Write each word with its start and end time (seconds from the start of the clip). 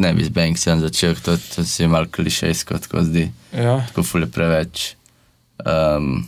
ne 0.00 0.12
bi 0.16 0.24
z 0.24 0.32
Banksem 0.32 0.80
začel, 0.80 1.14
to, 1.20 1.36
to 1.54 1.64
se 1.64 1.84
je 1.84 1.88
malo 1.88 2.08
klišejsko, 2.08 2.78
tako 2.86 3.04
zdi, 3.06 3.28
Ja, 3.52 3.80
tako 3.90 4.02
fule 4.06 4.26
preveč. 4.30 4.94
Um, 5.60 6.24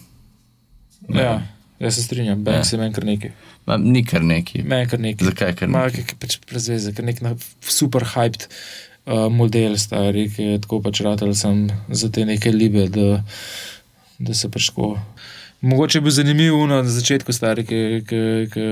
ja. 1.08 1.40
Jaz 1.82 1.96
se 1.98 2.02
strinjam, 2.04 2.44
Banks 2.44 2.70
Ja. 2.72 2.76
je 2.76 2.82
meni 2.82 2.94
kar 2.94 3.04
nekaj. 3.04 3.32
ma, 3.66 3.76
ni 3.76 4.04
kar 4.06 4.22
neki. 4.22 4.62
Meni 4.62 4.86
kar 4.86 5.00
nekaj. 5.02 5.26
Zakaj 5.26 5.54
kar 5.58 5.68
Malo 5.68 5.90
neki? 5.90 6.04
je 6.14 6.18
pač 6.20 6.36
prezveze, 6.46 6.92
ker 6.94 7.04
nek 7.04 7.18
super 7.66 8.04
hyped 8.14 8.44
uh, 8.46 9.26
model 9.32 9.74
stari, 9.78 10.28
ki 10.30 10.42
je 10.52 10.60
tako 10.62 10.78
pač 10.84 11.00
ratelj 11.02 11.34
sem 11.34 11.64
za 11.90 12.10
te 12.10 12.22
neke 12.28 12.52
libe, 12.54 12.86
da, 12.92 13.22
da 14.22 14.34
se 14.34 14.50
pač 14.50 14.68
tako. 14.70 14.92
Mogoče 15.62 15.98
je 15.98 16.02
bil 16.02 16.10
zanimiv 16.10 16.56
no, 16.66 16.66
na 16.66 16.82
začetku, 16.82 17.30
stari, 17.32 17.62
ki, 17.62 18.02
ki, 18.08 18.18
ki 18.50 18.62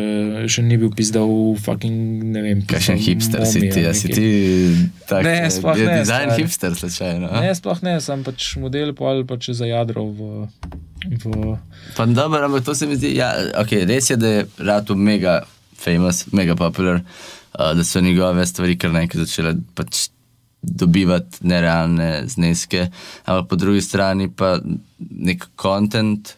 še 0.50 0.62
ni 0.66 0.74
bil 0.80 0.90
pisal 0.90 1.28
v 1.30 1.52
fucking, 1.62 2.24
ne 2.34 2.40
vem, 2.42 2.64
Kakšen 2.66 2.98
pisal 2.98 3.06
hipster 3.06 3.44
si 3.46 3.60
momije 3.60 3.74
ti, 3.76 3.84
a 3.86 3.92
neki. 3.92 4.00
si 4.00 4.08
ti 4.10 4.30
tak, 5.06 5.22
Ne, 5.22 5.36
sploh 5.54 5.78
je 5.78 5.86
ne, 5.86 5.98
dizajn 6.00 6.26
stari. 6.32 6.42
hipster 6.42 6.74
slučajno. 6.74 7.30
a? 7.30 7.44
Ne, 7.46 7.54
sploh 7.54 7.82
ne, 7.86 7.94
sem 8.02 8.24
pač 8.26 8.48
model, 8.58 8.90
pa 8.98 9.12
ali 9.12 9.22
pač 9.22 9.52
za 9.54 9.70
jadro 9.70 10.02
v. 10.10 10.30
v 11.22 11.54
Pa 11.94 12.06
dobro, 12.10 12.42
ampak 12.44 12.66
to 12.66 12.74
se 12.74 12.90
mi 12.90 12.98
zdi, 12.98 13.14
ja, 13.16 13.30
okay, 13.62 13.86
res 13.86 14.10
je, 14.10 14.18
da 14.18 14.34
je 14.34 14.46
Ratu 14.58 14.98
mega 14.98 15.44
famous, 15.78 16.26
mega 16.34 16.58
popular, 16.58 17.04
uh, 17.54 17.70
da 17.78 17.86
so 17.86 18.02
njegove 18.02 18.42
stvari 18.46 18.74
kar 18.74 18.90
nekaj 18.90 19.22
začele 19.22 19.54
pač 19.78 20.08
dobivati 20.60 21.46
nerealne 21.46 22.26
zneske, 22.26 22.90
ampak 23.24 23.46
po 23.48 23.56
drugi 23.56 23.80
strani 23.80 24.26
pa 24.28 24.58
nek 24.98 25.46
content 25.54 26.34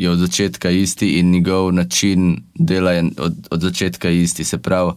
je 0.00 0.10
od 0.10 0.18
začetka 0.18 0.70
isti 0.70 1.08
in 1.18 1.30
njegov 1.30 1.72
način 1.72 2.42
dela 2.54 2.92
je 2.92 3.04
od, 3.18 3.34
od 3.50 3.60
začetka 3.60 4.10
isti. 4.10 4.44
Se 4.44 4.58
pravi, 4.58 4.92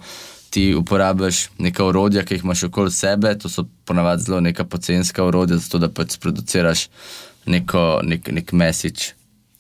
ti 0.50 0.76
uporabljaš 0.76 1.50
neka 1.58 1.86
orodja, 1.86 2.24
ki 2.24 2.34
jih 2.34 2.44
imaš 2.44 2.64
okoli 2.64 2.92
sebe, 2.92 3.38
to 3.38 3.50
so 3.50 3.66
ponavadi 3.86 4.24
zelo 4.24 4.40
neka 4.40 4.64
pocenska 4.64 5.24
orodja, 5.24 5.58
zato 5.58 5.80
da 5.80 5.90
pač 5.90 6.18
produciraš 6.22 6.88
neko, 7.46 8.00
nek, 8.04 8.32
nek 8.32 8.52
message 8.52 9.14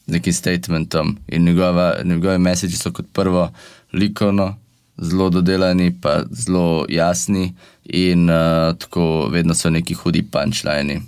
z 0.05 0.11
nekim 0.11 0.33
statementom. 0.33 1.17
In 1.27 1.43
njegova, 1.43 1.95
njegove 2.03 2.37
message 2.37 2.77
so 2.77 2.91
kot 2.91 3.05
prvo 3.13 3.49
likovno, 3.93 4.55
zelo 4.97 5.29
dodelani, 5.29 5.91
pa 6.01 6.21
zelo 6.31 6.85
jasni, 6.89 7.53
in 7.83 8.29
uh, 8.29 8.77
tako 8.77 9.27
vedno 9.31 9.53
so 9.53 9.69
neki 9.69 9.93
hudi 9.93 10.23
punčlini. 10.31 11.01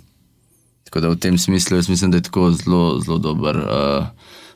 Tako 0.96 1.02
da 1.02 1.08
v 1.12 1.16
tem 1.20 1.38
smislu 1.38 1.76
jaz 1.76 1.88
mislim, 1.88 2.10
da 2.10 2.16
je 2.16 2.22
tako 2.22 2.50
zelo, 2.50 3.00
zelo 3.04 3.18
dober 3.18 3.56
uh, 3.56 4.06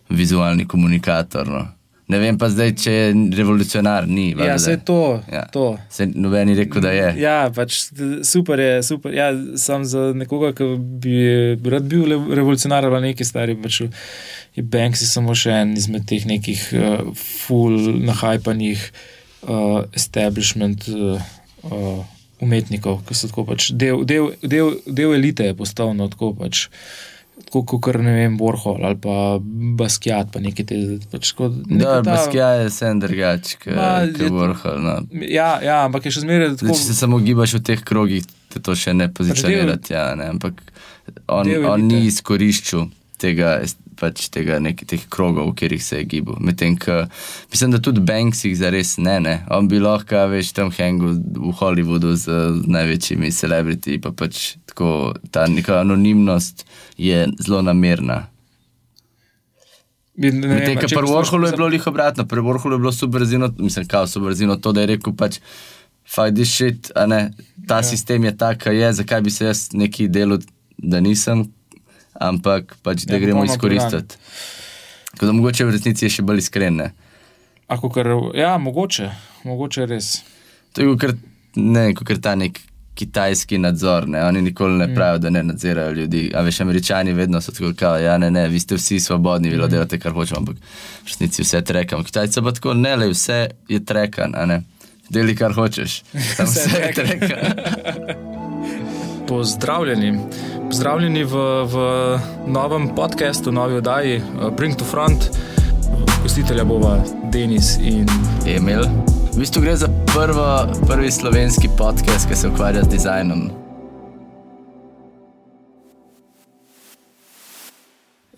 vizualni 0.09 0.65
komunikator. 0.69 1.49
No. 1.49 1.67
Ne 2.09 2.19
vem 2.19 2.39
pa 2.39 2.49
zdaj, 2.49 2.71
če 2.81 2.93
je 2.93 3.11
revolucionar, 3.37 4.07
ni. 4.09 4.31
ja, 4.33 4.55
vse 4.57 4.79
to. 4.85 5.21
Ja. 5.33 5.43
to. 5.53 5.77
Se 5.93 6.07
noben 6.09 6.49
je 6.49 6.55
rekel, 6.63 6.81
da 6.81 6.95
je. 6.97 7.11
Ja, 7.21 7.51
pač 7.55 7.77
super 8.25 8.59
je, 8.59 8.79
super. 8.83 9.13
Ja, 9.13 9.29
sam 9.61 9.85
za 9.85 10.15
nekoga, 10.17 10.55
ki 10.57 10.71
bi 10.81 11.19
rad 11.71 11.85
bil 11.93 12.09
revolucionar 12.09 12.89
ali 12.89 13.11
neki 13.11 13.27
stari, 13.29 13.59
pač 13.61 13.83
je 14.57 14.65
Banksy 14.65 15.11
samo 15.11 15.37
še 15.37 15.59
en 15.61 15.77
izmed 15.77 16.09
teh 16.09 16.25
nekih 16.25 16.63
uh, 16.73 17.13
full 17.21 18.01
nahajpanih 18.09 18.89
uh, 19.45 19.85
establishment 19.93 20.89
uh, 20.89 21.21
uh, 21.69 22.01
umetnikov, 22.41 23.03
ki 23.07 23.15
so 23.15 23.29
tako 23.31 23.45
pač 23.53 23.71
del, 23.73 24.05
del, 24.09 24.33
del, 24.43 24.75
del 24.87 25.15
elite 25.17 25.51
je 25.51 25.55
postal 25.55 25.95
no, 25.97 26.09
tako 26.09 26.33
pač. 26.35 26.67
Tako 27.41 27.63
kot 27.81 27.97
ne 28.05 28.13
vem, 28.13 28.35
Warhol 28.39 28.85
ali 28.85 28.99
pa 29.01 29.39
Basquiat, 29.81 30.29
pa 30.31 30.43
nekaj 30.45 30.67
te. 30.69 30.77
Pač, 31.11 31.31
tako, 31.33 31.49
Da, 31.49 32.03
ta- 32.03 32.13
Baskija 32.13 32.51
je 32.61 32.67
vsem 32.69 33.01
drugač, 33.01 33.55
kot 33.63 34.21
Warhol. 34.21 34.77
No. 34.85 34.95
Ja, 35.25 35.57
ja, 35.65 35.79
ampak 35.87 36.05
je 36.05 36.13
še 36.13 36.25
zmeraj 36.27 36.53
Zdaj, 36.53 36.61
tako. 36.61 36.77
če 36.77 36.85
se 36.85 36.95
samo 36.95 37.19
gibaš 37.19 37.57
v 37.57 37.63
teh 37.65 37.81
krogih, 37.83 38.29
te 38.53 38.61
to 38.61 38.77
še 38.77 38.93
ne 38.95 39.09
pozicionirati. 39.09 39.97
Ja, 39.97 40.11
ne, 40.15 40.29
ampak 40.37 40.61
on, 41.27 41.49
on 41.65 41.89
ni 41.89 42.05
izkoriščal 42.11 42.91
tega, 43.19 43.57
pač 44.01 44.31
tega 44.33 44.59
nekih 44.63 44.89
teh 44.89 45.03
krogov, 45.13 45.51
v 45.51 45.55
katerih 45.59 45.83
se 45.85 46.01
je 46.01 46.09
gibal. 46.09 46.39
Medtem, 46.41 46.77
ko 46.81 47.05
mislim, 47.53 47.75
da 47.75 47.83
tudi 47.85 48.01
Banks 48.01 48.45
jih 48.47 48.57
zares 48.57 48.97
ne, 48.99 49.19
ne. 49.21 49.37
On 49.53 49.69
bi 49.69 49.81
lahko, 49.83 50.25
veš, 50.33 50.55
tam 50.57 50.73
hengu 50.75 51.13
v 51.21 51.53
Hollywoodu 51.61 52.17
z 52.17 52.41
največjimi 52.65 53.33
celebrity, 53.35 54.01
pa 54.03 54.15
pač 54.17 54.57
tako 54.71 55.13
ta 55.31 55.47
neka 55.51 55.83
anonimnost 55.85 56.65
je 56.97 57.27
zelo 57.39 57.63
namerna. 57.67 58.25
Medtem, 60.21 60.77
ko 60.77 60.89
pri 60.91 61.09
Warholu 61.09 61.49
je 61.49 61.57
bilo 61.57 61.69
lih 61.73 61.87
obratno, 61.87 62.27
pri 62.29 62.43
Warholu 62.45 62.77
je 62.77 62.83
bilo 62.83 62.93
subverzivno, 62.93 63.53
mislim, 63.59 63.87
kao 63.89 64.07
subverzivno 64.07 64.57
to, 64.57 64.73
da 64.73 64.85
je 64.85 64.95
rekel 64.95 65.15
pač, 65.17 65.39
fuck 66.05 66.35
this 66.35 66.53
shit, 66.53 66.91
a 66.97 67.07
ne, 67.07 67.21
ta 67.69 67.81
ja. 67.81 67.83
sistem 67.83 68.25
je 68.25 68.37
tak, 68.37 68.59
kak 68.65 68.75
je, 68.75 68.93
zakaj 68.93 69.21
bi 69.25 69.31
se 69.31 69.47
jaz 69.47 69.69
neki 69.73 70.09
delal, 70.09 70.43
da 70.77 71.01
nisem, 71.01 71.47
ampak 72.15 72.77
pač, 72.83 73.05
da 73.05 73.15
Ja, 73.15 73.21
gremo 73.21 73.45
izkoristiti. 73.45 74.17
Tako 75.11 75.27
da 75.27 75.33
mogoče 75.33 75.65
v 75.65 75.71
resnici 75.71 76.05
je 76.05 76.11
še 76.11 76.23
bolj 76.23 76.39
iskrene. 76.39 76.91
Ako 77.69 77.91
kar, 77.91 78.07
ja, 78.35 78.59
mogoče, 78.59 79.11
mogoče 79.45 79.87
res. 79.87 80.23
To 80.73 80.83
je 80.83 80.97
kot 80.99 81.17
ne, 81.57 81.95
kot 81.95 82.11
ta 82.23 82.35
nek 82.35 82.61
kitajski 82.95 83.59
nadzor, 83.59 84.09
ne? 84.09 84.25
oni 84.25 84.43
nikoli 84.43 84.75
Mm. 84.75 84.79
ne 84.79 84.95
pravijo, 84.95 85.19
da 85.19 85.31
ne 85.31 85.43
nadzirajo 85.43 85.91
ljudi. 85.93 86.33
A 86.35 86.41
veš, 86.41 86.61
američani 86.61 87.13
vedno 87.13 87.41
so 87.41 87.53
tako, 87.53 87.73
kao, 87.77 87.97
ja, 87.99 88.19
ne, 88.19 88.31
ne, 88.31 88.49
vi 88.49 88.61
ste 88.61 88.75
vsi 88.75 89.01
svobodni, 89.01 89.49
vi 89.49 89.57
Mm. 89.57 89.69
delate, 89.69 89.99
kar 89.99 90.13
hočemo, 90.13 90.39
ampak 90.39 90.57
v 90.57 91.07
resnici 91.07 91.43
vse 91.43 91.63
trekam. 91.63 92.05
Kitajci 92.05 92.43
pa 92.43 92.53
tako, 92.53 92.75
ne, 92.75 92.97
le 92.97 93.09
vse 93.09 93.39
je 93.69 93.85
trekan, 93.85 94.35
a 94.35 94.47
ne. 94.47 94.63
Deli, 95.11 95.35
kar 95.37 95.53
hočeš. 95.53 96.03
Sam 96.37 96.47
Vse 96.47 96.61
vse 96.61 96.79
je 96.79 96.93
trekan. 96.93 97.39
Pozdravljeni. 99.29 100.19
Pozdravljeni 100.71 101.25
v, 101.25 101.35
v 101.67 101.75
novem 102.47 102.95
podkastu, 102.95 103.51
novi 103.53 103.75
oddaji 103.75 104.17
eh, 104.17 104.23
Bring 104.57 104.77
to 104.77 104.85
Front. 104.85 105.19
Gostitelja 106.23 106.65
bova 106.65 107.03
Denis 107.25 107.75
in 107.77 108.07
Emil. 108.47 108.87
V 109.35 109.39
bistvu 109.39 109.63
gre 109.63 109.75
za 109.77 109.89
prvo, 110.07 110.47
prvi 110.87 111.11
slovenski 111.11 111.69
podcast, 111.75 112.29
ki 112.29 112.37
se 112.37 112.49
ukvarja 112.49 112.83
z 112.83 112.89
dizajnom. 112.89 113.51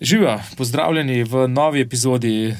Živa, 0.01 0.41
pozdravljeni 0.57 1.23
v 1.23 1.47
novi 1.47 1.81
epizodi 1.81 2.55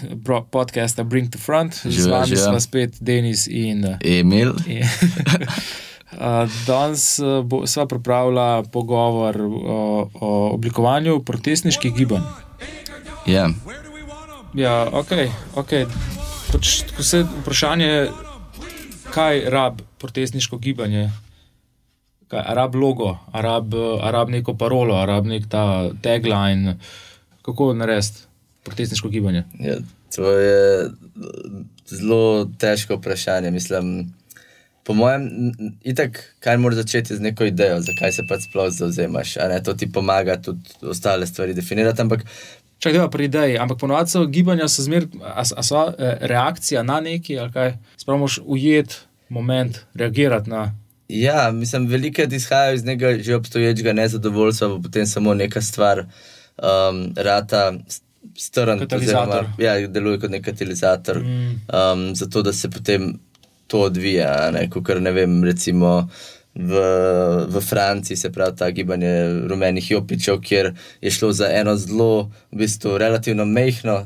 podcasta 0.52 1.04
Bring 1.04 1.30
to 1.30 1.38
Front. 1.38 1.74
Z 1.76 1.90
Živijo, 1.90 2.12
vami 2.12 2.36
smo 2.38 2.60
spet 2.60 2.96
Denis 3.02 3.48
in. 3.48 3.86
eh, 3.86 3.98
Emil. 4.20 4.54
Uh, 6.14 6.46
Danes 6.68 7.20
uh, 7.20 7.42
bo- 7.46 7.66
sva 7.68 7.86
pripravila 7.86 8.64
pogovor 8.72 9.38
o, 9.42 9.78
o 10.14 10.30
oblikovanju 10.54 11.24
protestniških 11.26 11.94
gibanj. 11.96 12.22
Ja. 13.26 13.50
Ja, 14.54 14.86
ok, 14.92 15.12
ok. 15.56 15.72
Pač, 16.54 16.84
tako 16.90 17.04
se 17.04 17.24
vprašanje, 17.42 17.90
kaj 19.14 19.42
rab 19.50 19.82
protestniško 19.98 20.58
gibanje, 20.58 21.08
kaj, 22.28 22.44
a 22.46 22.54
rab 22.54 22.76
logo, 22.76 23.18
a 23.32 23.42
rab, 23.42 23.74
a 23.74 24.12
rab 24.14 24.30
neko 24.30 24.54
parolo, 24.54 24.94
a 25.02 25.06
rab 25.10 25.26
nek 25.26 25.50
ta 25.50 25.90
tagline, 26.06 26.78
kako 27.42 27.74
narediti 27.74 28.28
protestniško 28.64 29.10
gibanje. 29.10 29.44
Ja, 29.60 29.80
to 30.16 30.30
je 30.30 30.90
zelo 31.90 32.46
težko 32.62 33.00
vprašanje. 33.02 33.52
Mislim, 33.52 34.14
po 34.84 34.94
mojem, 34.94 35.52
itak, 35.84 36.36
kaj 36.40 36.58
moraš 36.58 36.76
začeti 36.84 37.16
z 37.16 37.22
neko 37.22 37.46
idejo, 37.46 37.80
zakaj 37.82 38.12
se 38.12 38.24
pač 38.30 38.42
sploh 38.42 38.70
zauzemaš. 38.70 39.38
to 39.64 39.74
ti 39.74 39.92
pomaga 39.92 40.42
tudi 40.42 40.60
ostale 40.82 41.28
stvari 41.28 41.54
definirati. 41.54 42.02
Ampak 42.02 42.26
Če 42.80 42.92
gremo 42.92 43.08
pri 43.08 43.26
ideji, 43.26 43.58
ampak 43.58 43.80
ponovadi 43.80 44.12
so 44.12 44.26
gibanja 44.26 44.68
so 44.68 44.84
zmer, 44.84 45.06
a, 45.24 45.44
a 45.56 45.64
so 45.64 45.86
eh, 45.88 46.18
reakcija 46.22 46.84
na 46.84 47.00
neki, 47.00 47.40
ali 47.40 47.52
kaj, 47.52 47.74
spravoš 47.98 48.40
ujet 48.46 48.98
moment, 49.30 49.80
reagirati 49.94 50.50
na. 50.50 50.74
ja, 51.08 51.52
mislim, 51.52 51.88
veliko 51.88 52.22
izhajajo 52.22 52.74
iz 52.74 52.84
nekega 52.84 53.24
že 53.24 53.36
obstoječega 53.36 53.94
nezadovoljstva, 53.94 54.70
pa 54.70 54.82
potem 54.84 55.06
samo 55.06 55.34
neka 55.34 55.62
stvar 55.62 56.00
um, 56.00 57.14
rata. 57.16 57.74
Strn, 58.38 58.88
oziroma, 58.96 59.54
ja, 59.58 59.88
deluje 59.88 60.20
kot 60.20 60.32
nek 60.32 60.46
katalizator, 60.46 61.20
Mm. 61.20 61.62
um, 61.74 62.16
zato 62.16 62.42
da 62.42 62.54
se 62.54 62.70
potem 62.70 63.20
to 63.68 63.88
odvija. 63.90 64.32
a 64.48 64.52
Ne, 64.52 64.70
Kukor, 64.70 65.02
ne 65.02 65.12
vem, 65.12 65.44
recimo 65.44 66.10
v, 66.56 66.82
v 67.50 67.62
Franciji 67.62 68.18
se 68.18 68.32
pravi 68.32 68.56
ta 68.56 68.72
gibanje 68.72 69.48
rumenih 69.48 69.92
jopičev, 69.92 70.42
kjer 70.42 70.74
je 71.02 71.12
šlo 71.12 71.32
za 71.34 71.50
eno 71.50 71.76
zelo, 71.76 72.32
v 72.52 72.58
bistvu, 72.58 72.98
relativno 72.98 73.46
mehko. 73.46 74.04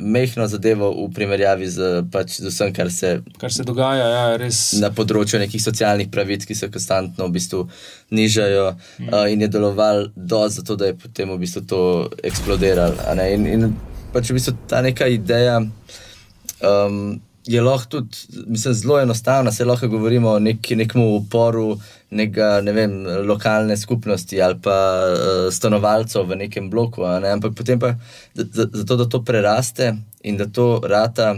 Mehko 0.00 0.46
zadevo 0.48 0.88
v 0.96 1.10
primerjavi 1.12 1.66
z, 1.68 1.88
pač, 2.12 2.38
z 2.40 2.48
vsem, 2.48 2.72
kar 2.72 2.88
se 2.92 3.18
Kar 3.36 3.52
se 3.52 3.64
dogaja, 3.68 4.06
ja, 4.08 4.36
res. 4.40 4.72
na 4.80 4.88
področju 4.88 5.40
nekih 5.42 5.60
socialnih 5.60 6.08
pravic, 6.08 6.46
ki 6.48 6.56
se 6.56 6.70
konstantno 6.72 7.26
v 7.28 7.34
bistvu 7.36 7.66
nižajo, 8.08 8.70
mm. 8.72 9.10
uh, 9.12 9.26
in 9.28 9.44
je 9.44 9.50
deloval 9.52 10.08
do 10.16 10.40
zato, 10.48 10.76
da 10.76 10.88
je 10.88 10.96
potem 10.96 11.28
v 11.28 11.36
bistvu 11.44 11.64
to 11.68 11.82
eksplodiralo. 12.24 12.96
ne. 13.20 13.28
In, 13.36 13.44
in 13.46 13.76
pač 14.12 14.32
v 14.32 14.38
bistvu 14.40 14.56
ta 14.72 14.80
neka 14.80 15.04
ideja 15.12 15.60
um, 15.60 17.20
je 17.48 17.60
lahko 17.62 17.88
tudi, 17.88 18.16
mislim, 18.46 18.74
zelo 18.74 19.00
enostavna. 19.00 19.52
Se 19.52 19.64
lahko 19.64 19.88
govorimo 19.88 20.30
o 20.30 20.38
nek, 20.38 20.70
nekem 20.70 21.02
uporu 21.02 21.78
neka, 22.10 22.60
ne 22.60 22.72
vem, 22.72 22.98
lokalne 23.26 23.76
skupnosti 23.76 24.42
ali 24.42 24.58
pa 24.62 24.76
uh, 25.08 25.46
stanovalcev 25.52 26.28
v 26.28 26.36
nekem 26.44 26.68
bloku. 26.70 27.06
Ne? 27.22 27.32
Ampak 27.32 27.56
potem 27.56 27.80
pa, 27.80 27.94
zato 28.34 28.96
da 28.96 29.08
to 29.08 29.22
preraste 29.24 29.94
in 30.22 30.36
da 30.36 30.46
to 30.46 30.68
rata, 30.84 31.30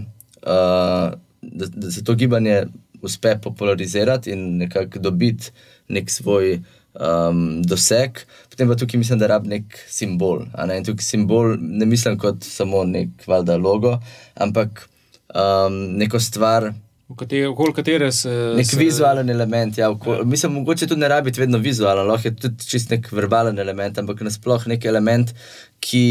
uh, 0.42 1.14
da, 1.42 1.70
da 1.76 1.90
se 1.90 2.04
to 2.04 2.14
gibanje 2.14 2.64
uspe 3.02 3.38
popularizirati 3.42 4.34
in 4.34 4.56
nekako 4.58 4.98
dobiti 4.98 5.54
nek 5.88 6.10
svoj. 6.10 6.60
Um, 6.90 7.60
doseg, 7.62 8.18
potem 8.50 8.66
pa 8.66 8.74
tukaj 8.74 8.98
mislim, 8.98 9.18
da 9.22 9.28
rab 9.30 9.44
nek 9.46 9.76
simbol. 9.86 10.40
Ne? 10.58 10.80
In 10.80 10.84
tukaj 10.84 11.06
simbol 11.06 11.54
ne 11.60 11.86
mislim 11.86 12.16
kot 12.18 12.42
samo 12.42 12.82
nek 12.84 13.28
valjda 13.30 13.54
logo, 13.62 13.92
ampak 14.34 14.88
um, 15.34 15.80
neko 15.98 16.20
stvar. 16.20 16.70
Okoli 17.10 17.74
katere 17.74 18.12
se. 18.14 18.30
Nek 18.56 18.66
se... 18.66 18.78
vizualen 18.78 19.30
element. 19.30 19.78
Ja, 19.78 19.90
okol, 19.90 20.20
ja. 20.20 20.24
Mislim, 20.24 20.52
mogoče 20.60 20.86
tudi 20.86 21.00
ne 21.00 21.08
rabiti 21.10 21.40
vedno 21.40 21.58
vizualen, 21.58 22.06
lahko 22.06 22.28
je 22.28 22.36
tudi 22.36 22.68
čist 22.70 22.92
nek 22.94 23.10
verbalen 23.12 23.58
element, 23.58 23.98
ampak 23.98 24.22
nasplošno 24.22 24.74
nek 24.74 24.86
element, 24.86 25.34
ki 25.82 26.04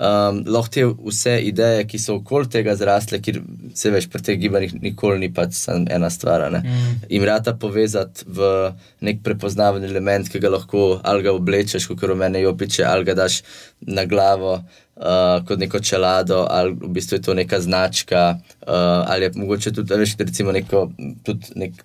um, 0.00 0.42
lahko 0.46 0.72
te 0.72 0.84
vse 0.88 1.34
ideje, 1.44 1.84
ki 1.88 2.00
so 2.00 2.16
okoli 2.20 2.48
tega 2.50 2.74
zrasle, 2.78 3.20
ker 3.22 3.40
se 3.76 3.92
veš, 3.92 4.08
pri 4.12 4.24
teh 4.26 4.38
gibanjih 4.40 4.74
nikoli 4.80 5.20
ni 5.24 5.30
pač 5.34 5.56
samo 5.58 5.88
ena 5.92 6.10
stvar. 6.10 6.46
Mm. 6.50 7.00
In 7.16 7.26
rata 7.28 7.54
povezati 7.60 8.24
v 8.26 8.70
nek 9.06 9.22
prepoznaven 9.26 9.84
element, 9.84 10.30
ki 10.30 10.40
ga 10.42 10.52
lahko 10.56 11.00
ali 11.04 11.26
ga 11.26 11.34
oblečeš, 11.36 11.90
kot 11.90 12.06
rumene 12.08 12.42
jopiče, 12.44 12.84
ali 12.88 13.08
ga 13.08 13.18
daš 13.24 13.42
na 13.80 14.06
glavo. 14.08 14.60
Uh, 15.00 15.38
kot 15.48 15.56
neko 15.56 15.78
čelado, 15.80 16.42
ali 16.52 16.74
v 16.76 16.90
bistvu 16.92 17.16
je 17.16 17.22
to 17.24 17.32
neka 17.32 17.56
značka, 17.64 18.34
uh, 18.36 19.08
ali 19.08 19.24
je 19.24 19.30
mogoče 19.32 19.70
tudi, 19.72 19.96
veš, 19.96 20.12
recimo 20.20 20.52
neko, 20.52 20.90
tudi 21.24 21.54
nek, 21.56 21.78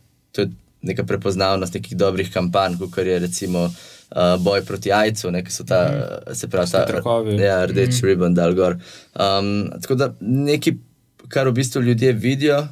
neka 0.83 1.05
prepoznavnost 1.07 1.77
nekih 1.79 1.95
dobrih 1.95 2.33
kampanj, 2.33 2.75
kot 2.81 3.07
je 3.07 3.15
recimo 3.23 3.69
uh, 3.69 3.77
boj 4.39 4.61
proti 4.65 4.89
jajcu, 4.89 5.31
ki 5.45 5.51
so 5.51 5.63
ta, 5.67 5.81
mm. 5.91 6.35
se 6.35 6.47
pravi, 6.47 6.71
ta. 6.71 6.85
Ja, 7.43 7.65
rdeč 7.65 8.01
mm. 8.01 8.05
ribbon, 8.05 8.35
dal 8.35 8.55
gor. 8.55 8.77
Um, 9.13 9.69
tako 9.81 9.95
da 9.99 10.13
nekaj, 10.21 10.77
kar 11.27 11.49
v 11.49 11.57
bistvu 11.59 11.81
ljudje 11.81 12.13
vidijo. 12.13 12.67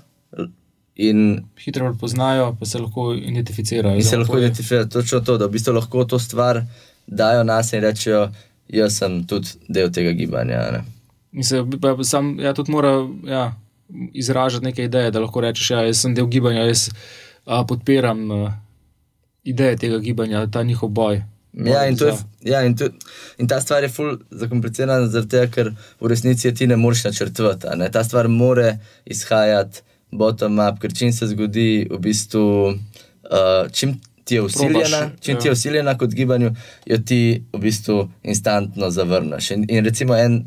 In 0.95 1.41
hitro 1.57 1.89
prepoznajo, 1.89 2.51
pa 2.59 2.65
se 2.69 2.79
lahko 2.79 3.13
identificirajo. 3.17 3.97
In 3.97 4.03
se 4.03 4.17
lahko 4.17 4.37
identificirajo 4.37 4.85
točno 4.85 5.19
to, 5.19 5.37
da 5.37 5.47
v 5.49 5.55
bistvu 5.57 5.73
lahko 5.73 6.05
to 6.05 6.19
stvar 6.19 6.61
dajo 7.07 7.43
nas 7.43 7.73
in 7.73 7.81
rečejo, 7.81 8.27
jaz 8.69 8.99
sem 9.01 9.23
tudi 9.27 9.57
del 9.67 9.89
tega 9.91 10.11
gibanja. 10.11 10.83
Mislim, 11.31 11.71
da 11.81 11.95
sam 12.03 12.37
ja, 12.39 12.53
tudi 12.53 12.71
mora 12.71 12.93
ja, 13.25 13.55
izražati 14.13 14.65
neke 14.65 14.83
ideje, 14.83 15.11
da 15.11 15.19
lahko 15.19 15.41
rečeš, 15.41 15.69
da 15.69 15.81
ja, 15.81 15.93
sem 15.93 16.13
del 16.15 16.29
gibanja, 16.29 16.67
jaz 16.69 16.91
a, 17.45 17.65
podpiram. 17.65 18.31
A, 18.31 18.53
ideje 19.43 19.77
tega 19.77 19.99
gibanja, 19.99 20.47
ta 20.47 20.63
njihov 20.63 20.89
boj. 20.89 21.21
Ja 21.53 21.85
in, 21.85 21.97
je, 21.99 22.13
ja, 22.41 22.63
in, 22.65 22.75
to, 22.75 22.87
in 23.37 23.47
ta 23.47 23.59
stvar 23.61 23.83
je 23.83 23.89
ful 23.93 24.15
zakomplicirana, 24.31 25.07
zato 25.13 25.43
ker 25.53 25.69
v 26.01 26.09
resnici 26.09 26.49
ti 26.53 26.67
ne 26.67 26.77
moreš 26.81 27.03
načrtovati. 27.05 27.75
Ne? 27.77 27.91
Ta 27.93 28.03
stvar 28.03 28.27
more 28.27 28.79
izhajati 29.05 29.83
bottom-up, 30.17 30.79
ker 30.81 30.93
čim 30.93 31.13
se 31.13 31.27
zgodi, 31.29 31.85
v 31.91 31.99
bistvu, 32.01 32.45
uh, 32.73 33.69
čim 33.71 33.99
ti 34.23 34.35
je 34.35 34.41
usiljena, 34.41 35.11
čim 35.21 35.35
ja. 35.35 35.39
ti 35.39 35.47
je 35.47 35.51
usiljena 35.51 35.97
kot 35.97 36.13
gibanju, 36.13 36.53
jo 36.85 36.97
ti 37.05 37.43
v 37.53 37.61
bistvu 37.61 38.07
instantno 38.23 38.89
zavrneš. 38.89 39.51
In, 39.51 39.65
in 39.69 39.85
recimo 39.85 40.17
en 40.17 40.41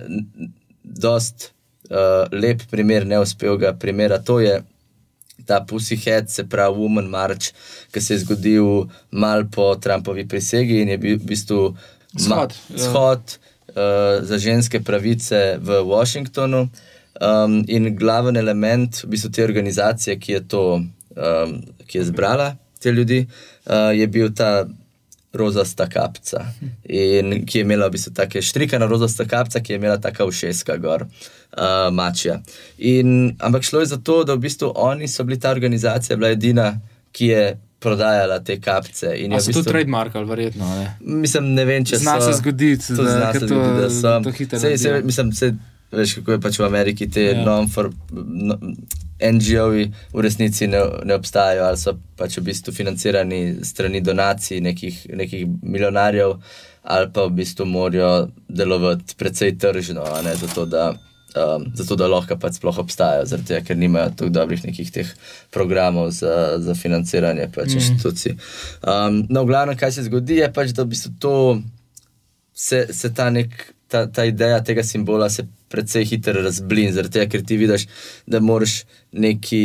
dost 0.82 1.50
uh, 1.90 2.26
lep 2.32 2.62
primer 2.70 3.06
neuspelega 3.06 3.74
primera, 3.78 4.18
to 4.18 4.40
je 4.40 4.62
ta 5.44 5.60
Pussyhead, 5.60 6.30
se 6.30 6.44
pravi 6.48 6.78
Women 6.78 7.08
March, 7.08 7.52
ki 7.92 8.00
se 8.00 8.14
je 8.14 8.18
zgodil 8.24 8.88
malo 9.10 9.44
po 9.52 9.74
Trumpovi 9.76 10.26
prisegi 10.28 10.80
in 10.80 10.88
je 10.88 10.98
bil 10.98 11.18
v 11.18 11.28
bistvu 11.32 11.60
shod, 12.18 12.54
ja. 12.70 12.78
shod 12.78 13.36
uh, 13.68 14.24
za 14.26 14.38
ženske 14.38 14.80
pravice 14.80 15.58
v 15.60 15.82
Washingtonu. 15.86 16.68
Um, 17.16 17.62
in 17.68 17.96
glaven 17.96 18.36
element 18.36 18.98
v 19.04 19.08
bistvu 19.08 19.30
te 19.32 19.44
organizacije, 19.44 20.18
ki 20.20 20.32
je 20.32 20.40
to, 20.48 20.64
um, 21.16 21.54
ki 21.88 21.98
je 21.98 22.04
zbrala 22.04 22.56
te 22.80 22.92
ljudi, 22.92 23.22
uh, 23.66 23.92
je 23.96 24.06
bil 24.06 24.34
ta 24.36 24.66
rozasta 25.36 25.88
kapca, 25.88 26.44
in 26.84 27.44
ki 27.46 27.58
je 27.58 27.64
imela 27.64 27.88
v 27.88 27.96
bistvu 27.96 28.14
tako 28.14 28.42
štrikana 28.42 28.86
rozasta 28.86 29.24
kapca, 29.28 29.60
ki 29.60 29.72
je 29.72 29.76
imela 29.80 29.98
tako 30.00 30.30
všeska 30.30 30.76
gor, 30.82 31.06
uh, 31.06 31.92
mačja. 31.92 32.40
In, 32.78 33.36
ampak 33.38 33.62
šlo 33.62 33.80
je 33.80 33.92
za 33.92 34.00
to, 34.00 34.24
da 34.24 34.34
v 34.34 34.44
bistvu 34.48 34.72
oni 34.74 35.08
so 35.08 35.24
bili 35.24 35.40
ta 35.40 35.50
organizacija, 35.50 36.16
bila 36.16 36.34
edina, 36.34 36.74
ki 37.12 37.32
je. 37.32 37.46
Prodajala 37.76 38.38
te 38.40 38.54
kapce. 38.56 39.10
In 39.20 39.34
je 39.36 39.52
to 39.52 39.60
trademark 39.62 40.14
ali 40.16 40.26
verjetno? 40.26 40.64
Ne? 40.64 40.86
Mislim, 41.20 41.50
ne 41.54 41.64
vem, 41.68 41.84
če 41.84 41.98
se 42.00 42.04
to 42.18 42.32
zgodi. 42.38 42.70
Zna 42.80 43.32
se 43.32 43.42
zgoditi, 43.44 43.80
da 43.82 43.90
so 43.92 44.14
to 44.24 44.32
hitro. 44.32 44.60
Mislim, 45.04 45.32
se, 45.36 45.50
veš, 45.92 46.14
kako 46.14 46.32
je 46.32 46.40
pač 46.40 46.58
v 46.58 46.64
Ameriki 46.64 47.06
te. 47.12 47.26
Ja. 47.36 47.44
non-for. 47.44 47.90
No, 48.10 48.56
NGO-ji 49.20 49.92
v 50.12 50.20
resnici 50.20 50.66
ne, 50.66 50.80
ne 51.04 51.14
obstajajo, 51.14 51.64
ali 51.64 51.80
so 51.80 51.96
pač 52.16 52.38
v 52.38 52.46
bistvu 52.50 52.72
financirani 52.74 53.40
strani 53.64 54.00
donacij 54.04 54.60
nekih, 54.60 55.06
nekih 55.16 55.46
milijonarjev, 55.62 56.36
ali 56.82 57.10
pa 57.12 57.26
v 57.26 57.36
bistvu 57.40 57.66
morajo 57.66 58.28
delovati 58.48 59.16
precej 59.16 59.56
tržno, 59.58 60.04
ne, 60.24 60.34
zato, 60.36 60.66
da, 60.66 60.90
um, 61.34 61.64
zato 61.74 61.96
da 61.96 62.08
lahko 62.12 62.36
pač 62.40 62.60
sploh 62.60 62.82
obstajajo, 62.84 63.24
zato 63.32 63.60
ker 63.64 63.78
nimajo 63.78 64.12
tako 64.16 64.34
dobrih 64.36 64.64
nekih 64.64 64.92
teh 64.92 65.14
programov 65.50 66.10
za, 66.10 66.58
za 66.58 66.74
financiranje 66.74 67.48
pač 67.54 67.72
mm. 67.72 67.78
inštitucij. 67.80 68.36
Um, 68.82 69.24
no, 69.30 69.46
v 69.46 69.52
glavnem, 69.52 69.80
kaj 69.80 69.96
se 69.96 70.06
zgodi, 70.10 70.42
je 70.42 70.52
pač, 70.52 70.76
da 70.76 70.84
v 70.84 70.92
bistvu 70.92 71.16
to 71.20 71.34
se, 72.52 72.86
se 72.92 73.12
ta 73.14 73.30
nek 73.30 73.75
ta, 73.88 74.06
ta 74.06 74.24
ideja 74.24 74.62
tega 74.64 74.82
simbola 74.82 75.28
se 75.30 75.46
precej 75.68 76.04
hitro 76.04 76.42
razblin, 76.42 76.92
zaradi 76.94 77.18
tega, 77.18 77.26
ker 77.30 77.42
ti 77.46 77.56
vidiš, 77.58 77.86
da 78.26 78.40
moraš 78.40 78.76
neki, 79.12 79.60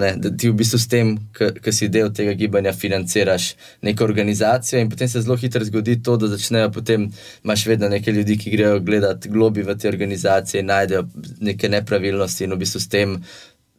ne, 0.00 0.12
da 0.16 0.32
ti 0.36 0.48
v 0.48 0.56
bistvu 0.58 0.80
s 0.80 0.88
tem, 0.88 1.14
ki 1.36 1.72
si 1.72 1.88
del 1.92 2.12
tega 2.16 2.32
gibanja, 2.38 2.72
financiraš 2.72 3.50
neko 3.84 4.04
organizacijo, 4.04 4.80
in 4.80 4.90
potem 4.92 5.08
se 5.08 5.20
zelo 5.24 5.36
hitro 5.40 5.64
zgodi 5.64 5.98
to, 6.02 6.16
da 6.20 6.30
začnejo 6.32 6.70
potem 6.72 7.08
imaš 7.44 7.66
vedno 7.66 7.88
nekaj 7.92 8.14
ljudi, 8.20 8.38
ki 8.40 8.54
grejo 8.56 8.80
gledati 8.80 9.32
globi 9.32 9.62
v 9.62 9.76
te 9.76 9.88
organizacije 9.88 10.60
in 10.60 10.72
najdejo 10.72 11.06
neke 11.40 11.68
nepravilnosti 11.68 12.44
in 12.44 12.56
v 12.56 12.62
bistvu 12.64 12.80
s 12.80 12.88
tem. 12.88 13.18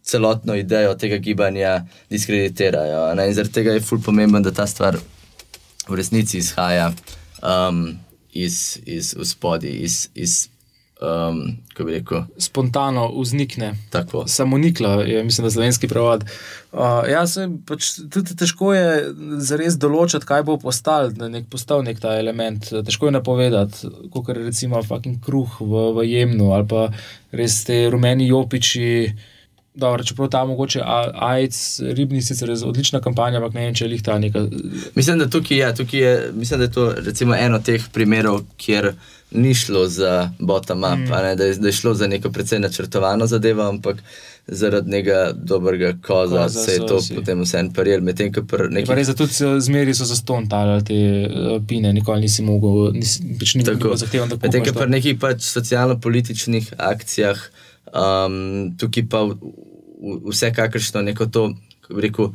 Celotno 0.06 0.54
idejo 0.54 0.92
tega 1.02 1.18
gibanja 1.18 1.80
diskreditirajo. 2.14 3.16
Ne? 3.18 3.24
In 3.26 3.34
zaradi 3.34 3.56
tega 3.56 3.74
je 3.74 3.82
fully 3.82 4.06
pomembno, 4.06 4.38
da 4.46 4.52
ta 4.54 4.68
stvar 4.70 5.00
v 5.88 5.98
resnici 5.98 6.38
izhaja 6.38 6.92
um, 7.42 7.88
iz, 8.36 8.78
iz 8.86 9.16
spodaj, 9.24 9.72
iz, 9.72 10.10
iz 10.16 10.36
um, 11.02 11.58
kako 11.74 11.88
bi 11.88 11.94
rekel. 11.94 12.22
Spontano 12.38 13.12
vznikne. 13.20 13.74
Tako. 13.90 14.28
Samo 14.28 14.58
nikla, 14.58 14.90
je, 15.04 15.24
mislim, 15.24 15.44
da 15.44 15.48
je 15.48 15.52
slovenski 15.52 15.88
prevod. 15.88 16.24
Uh, 16.72 16.80
ja, 17.10 17.28
se, 17.28 17.50
pač, 17.68 17.92
tudi 18.14 18.36
težko 18.36 18.74
je 18.74 19.14
zares 19.38 19.78
določiti, 19.80 20.28
kaj 20.28 20.44
bo 20.48 20.58
postal, 20.62 21.12
nek, 21.30 21.48
postal 21.52 21.84
nek 21.84 22.00
ta 22.04 22.18
element. 22.20 22.72
Težko 22.86 23.10
je 23.10 23.16
napovedati, 23.16 23.92
kot 24.14 24.30
je 24.30 24.40
recimo 24.42 24.82
kruh 25.26 25.62
v, 25.62 25.86
v 26.00 26.10
jemnu 26.10 26.52
ali 26.56 26.68
pa 26.68 26.90
res 27.32 27.64
te 27.68 27.86
rumeni 27.92 28.28
jopiči. 28.28 29.32
Dobro, 29.76 30.04
čeprav 30.04 30.30
ta 30.32 30.46
mogoče 30.46 30.82
AIDS, 31.14 31.80
ribni 31.80 32.22
sicer 32.22 32.50
je 32.50 32.56
odlična 32.66 33.02
kampanja, 33.02 33.38
ampak 33.38 33.54
ne 33.54 33.66
vem, 33.66 33.76
če 33.76 33.90
je 33.92 34.04
ta 34.04 34.20
neka. 34.20 34.46
Mislim, 34.96 35.20
da 35.20 35.28
tukaj 35.30 35.58
je, 35.58 35.76
tukaj 35.76 36.00
je, 36.00 36.14
mislim, 36.36 36.60
da 36.60 36.66
je 36.66 36.72
to 36.72 36.94
recimo 36.98 37.36
eno 37.36 37.60
teh 37.60 37.84
primerov, 37.92 38.42
kjer 38.58 38.94
ni 39.32 39.54
šlo 39.54 39.88
za 39.88 40.32
bottom-up, 40.40 40.98
mm. 40.98 41.36
da, 41.36 41.36
da 41.36 41.68
je 41.68 41.72
šlo 41.72 41.94
za 41.94 42.08
neko 42.08 42.32
precej 42.32 42.60
načrtovano 42.60 43.28
zadevo, 43.28 43.64
ampak 43.64 44.04
zaradi 44.48 44.90
nekega 44.90 45.32
dobrega 45.34 45.94
koza, 46.08 46.44
koza 46.44 46.60
se 46.60 46.72
je 46.72 46.88
to 46.88 47.02
si. 47.02 47.16
potem 47.16 47.42
vse 47.42 47.60
en 47.60 47.74
paril. 47.74 48.02
Medtem, 48.02 48.32
pr 48.32 48.68
nekih... 48.70 48.96
Res, 48.96 49.10
tudi 49.18 49.34
zmeri 49.62 49.94
so 49.94 50.06
za 50.06 50.16
ston 50.16 50.48
tali 50.50 50.84
te 50.86 50.96
uh, 51.26 51.58
pine, 51.68 51.94
nikoli 51.94 52.28
nisi 52.28 52.46
mogel, 52.46 52.94
nisi, 52.94 53.26
pač 53.40 53.56
ni 53.56 53.66
tako 53.66 53.96
zahteven. 53.98 54.38
Medtem, 54.42 54.66
ko 54.66 54.76
pri 54.78 54.90
nekih 54.94 55.18
pač 55.20 55.50
socialno-političnih 55.50 56.76
akcijah, 56.78 57.42
um, 57.94 58.76
tukaj 58.78 59.10
pa 59.10 59.26
vsekakršno 60.30 61.02
neko 61.02 61.26
to, 61.26 61.50
kako 61.82 62.00
bi 62.00 62.08
rekel, 62.08 62.32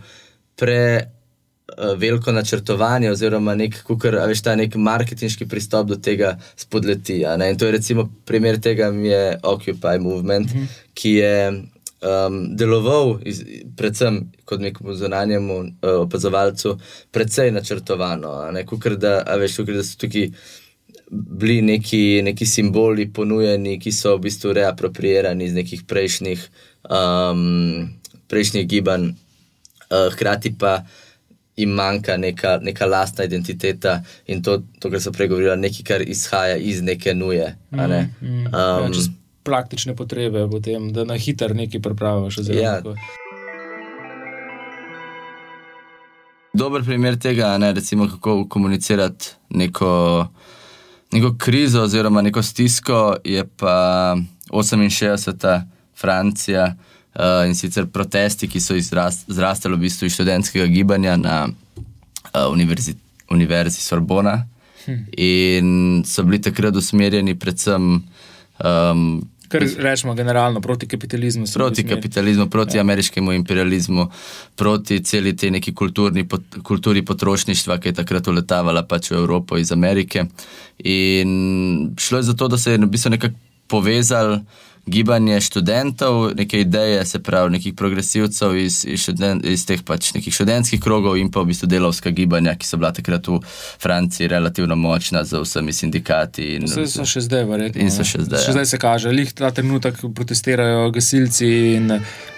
pre. 0.56 0.82
Eh, 1.78 1.94
veliko 1.96 2.32
načrtovanje, 2.32 3.10
oziroma 3.10 3.54
nek, 3.54 3.76
kukar, 3.86 4.16
veš, 4.28 4.42
ta 4.42 4.54
nek 4.58 4.74
marketinški 4.74 5.46
pristop 5.48 5.86
do 5.86 5.96
tega 5.96 6.32
spodleti. 6.58 7.20
In 7.22 7.58
to 7.58 7.68
je 7.68 7.72
recimo 7.72 8.08
primer 8.26 8.58
tega, 8.60 8.90
mi 8.90 9.08
je 9.08 9.38
Occupy 9.42 9.98
Movement, 10.00 10.54
mm 10.54 10.58
-hmm. 10.58 10.66
ki 10.94 11.10
je 11.10 11.36
um, 11.52 12.56
deloval, 12.56 13.18
iz, 13.24 13.42
predvsem 13.76 14.32
kot 14.44 14.60
nekemu 14.60 14.94
zunanjemu 14.94 15.58
uh, 15.58 15.68
opazovalcu, 16.00 16.78
precej 17.10 17.50
načrtovano. 17.50 18.50
Ne? 18.52 18.66
Kukar, 18.66 18.96
da, 18.96 19.36
veš, 19.38 19.56
kukar, 19.56 19.74
da 19.74 19.82
so 19.82 19.98
tukaj 19.98 20.30
bili 21.10 21.62
neki, 21.62 22.22
neki 22.22 22.46
simboli 22.46 23.08
ponujeni, 23.12 23.78
ki 23.82 23.92
so 23.92 24.16
v 24.16 24.28
bistvu 24.28 24.52
reaproprirani 24.54 25.44
iz 25.44 25.54
nekih 25.54 25.82
prejšnjih 25.86 26.44
um, 26.86 27.88
prejšnjih 28.30 28.66
gibanj, 28.68 29.10
uh, 29.10 30.12
hkrati 30.14 30.54
pa 30.58 30.82
jim 31.56 31.70
manjka 31.70 32.16
neka, 32.16 32.58
neka 32.62 32.86
lastna 32.86 33.24
identiteta 33.24 34.00
in 34.26 34.42
to, 34.42 34.62
to 34.78 34.90
kar 34.90 35.00
so 35.02 35.12
pregovorili, 35.12 35.56
nekaj, 35.60 35.84
kar 35.84 36.02
izhaja 36.02 36.56
iz 36.56 36.82
neke 36.82 37.14
nuje. 37.14 37.56
Ne? 37.70 38.10
Mm, 38.20 38.46
um, 38.46 38.52
ja, 38.54 38.90
čez 38.94 39.10
praktične 39.42 39.96
potrebe, 39.96 40.46
potem, 40.50 40.92
da 40.92 41.04
na 41.04 41.18
hiter 41.18 41.54
nekaj 41.56 41.82
pripraviš. 41.82 42.38
Ja. 42.54 42.78
Dober 46.54 46.84
primer 46.84 47.18
tega 47.18 47.52
je, 47.60 47.72
recimo, 47.72 48.08
kako 48.08 48.48
komunicirati 48.48 49.34
neko, 49.50 49.92
neko 51.12 51.34
krizo 51.38 51.82
oziroma 51.82 52.22
neko 52.22 52.42
stisko, 52.42 53.16
je 53.24 53.44
pa 53.56 54.16
68. 54.50 55.62
Francija 56.00 56.74
uh, 57.14 57.46
in 57.46 57.54
sicer 57.54 57.86
protesti, 57.86 58.48
ki 58.48 58.60
so 58.60 58.74
izrastali 58.74 59.76
v 59.76 59.80
bistvu 59.84 60.06
iz 60.06 60.14
študentskega 60.14 60.66
gibanja 60.66 61.16
na 61.16 61.48
uh, 61.48 62.52
univerzi, 62.52 62.94
univerzi 63.30 63.82
Sorbona 63.82 64.46
hm. 64.86 64.96
in 65.16 66.02
so 66.06 66.22
bili 66.22 66.40
takrat 66.40 66.76
usmerjeni 66.76 67.38
predvsem. 67.38 68.02
Um, 68.64 69.28
Kar 69.50 69.64
rečemo 69.78 70.14
generalno 70.14 70.60
proti 70.62 70.86
kapitalizmu. 70.86 71.44
Proti 71.54 71.82
kapitalizmu, 71.86 72.46
proti 72.46 72.76
ja. 72.78 72.84
ameriškemu 72.86 73.32
imperializmu, 73.32 74.06
proti 74.56 75.00
celi 75.02 75.34
tej 75.36 75.50
neki 75.50 75.74
kulturni, 75.74 76.22
pot, 76.28 76.42
kulturi 76.62 77.02
potrošništva, 77.04 77.80
ki 77.82 77.90
je 77.90 77.98
takrat 77.98 78.28
uletavala 78.30 78.84
pač 78.86 79.10
v 79.10 79.18
Evropo 79.18 79.58
iz 79.58 79.72
Amerike. 79.74 80.28
In 80.86 81.94
šlo 81.98 82.22
je 82.22 82.28
za 82.30 82.34
to, 82.38 82.48
da 82.48 82.58
se 82.58 82.76
je 82.76 82.78
v 82.78 82.90
bistvu 82.90 83.10
nekako 83.16 83.34
povezali 83.66 84.38
gibanje 84.90 85.40
študentov, 85.40 86.32
neke 86.36 86.60
ideje, 86.60 87.04
se 87.06 87.22
pravi, 87.22 87.50
nekih 87.56 87.74
progresivcev 87.74 88.56
iz, 88.58 88.84
iz, 88.84 89.00
študent, 89.04 89.46
iz 89.46 89.64
teh 89.66 89.82
pač 89.86 90.12
nekih 90.16 90.34
študentskih 90.34 90.82
krogov 90.82 91.18
in 91.20 91.30
pa 91.30 91.44
v 91.44 91.52
bistvu 91.52 91.70
delovska 91.70 92.10
gibanja, 92.10 92.56
ki 92.58 92.66
so 92.66 92.80
bila 92.80 92.90
takrat 92.96 93.28
v 93.28 93.38
Franciji 93.80 94.28
relativno 94.28 94.76
močna 94.76 95.24
z 95.24 95.42
vsemi 95.44 95.72
sindikati. 95.72 96.56
In, 96.58 96.66
Vse 96.66 96.88
so 96.90 97.06
še 97.06 97.24
zdaj, 97.28 97.46
verjetno. 97.48 97.84
In 97.84 97.94
so 97.94 98.06
še 98.06 98.24
zdaj. 98.26 98.42
Še 98.44 98.52
ja. 98.52 98.58
zdaj 98.58 98.68
se 98.72 98.82
kaže, 98.82 99.14
lih 99.14 99.32
ta 99.32 99.52
trenutek 99.54 100.02
protestirajo 100.14 100.90
gasilci 100.94 101.50
in 101.76 101.94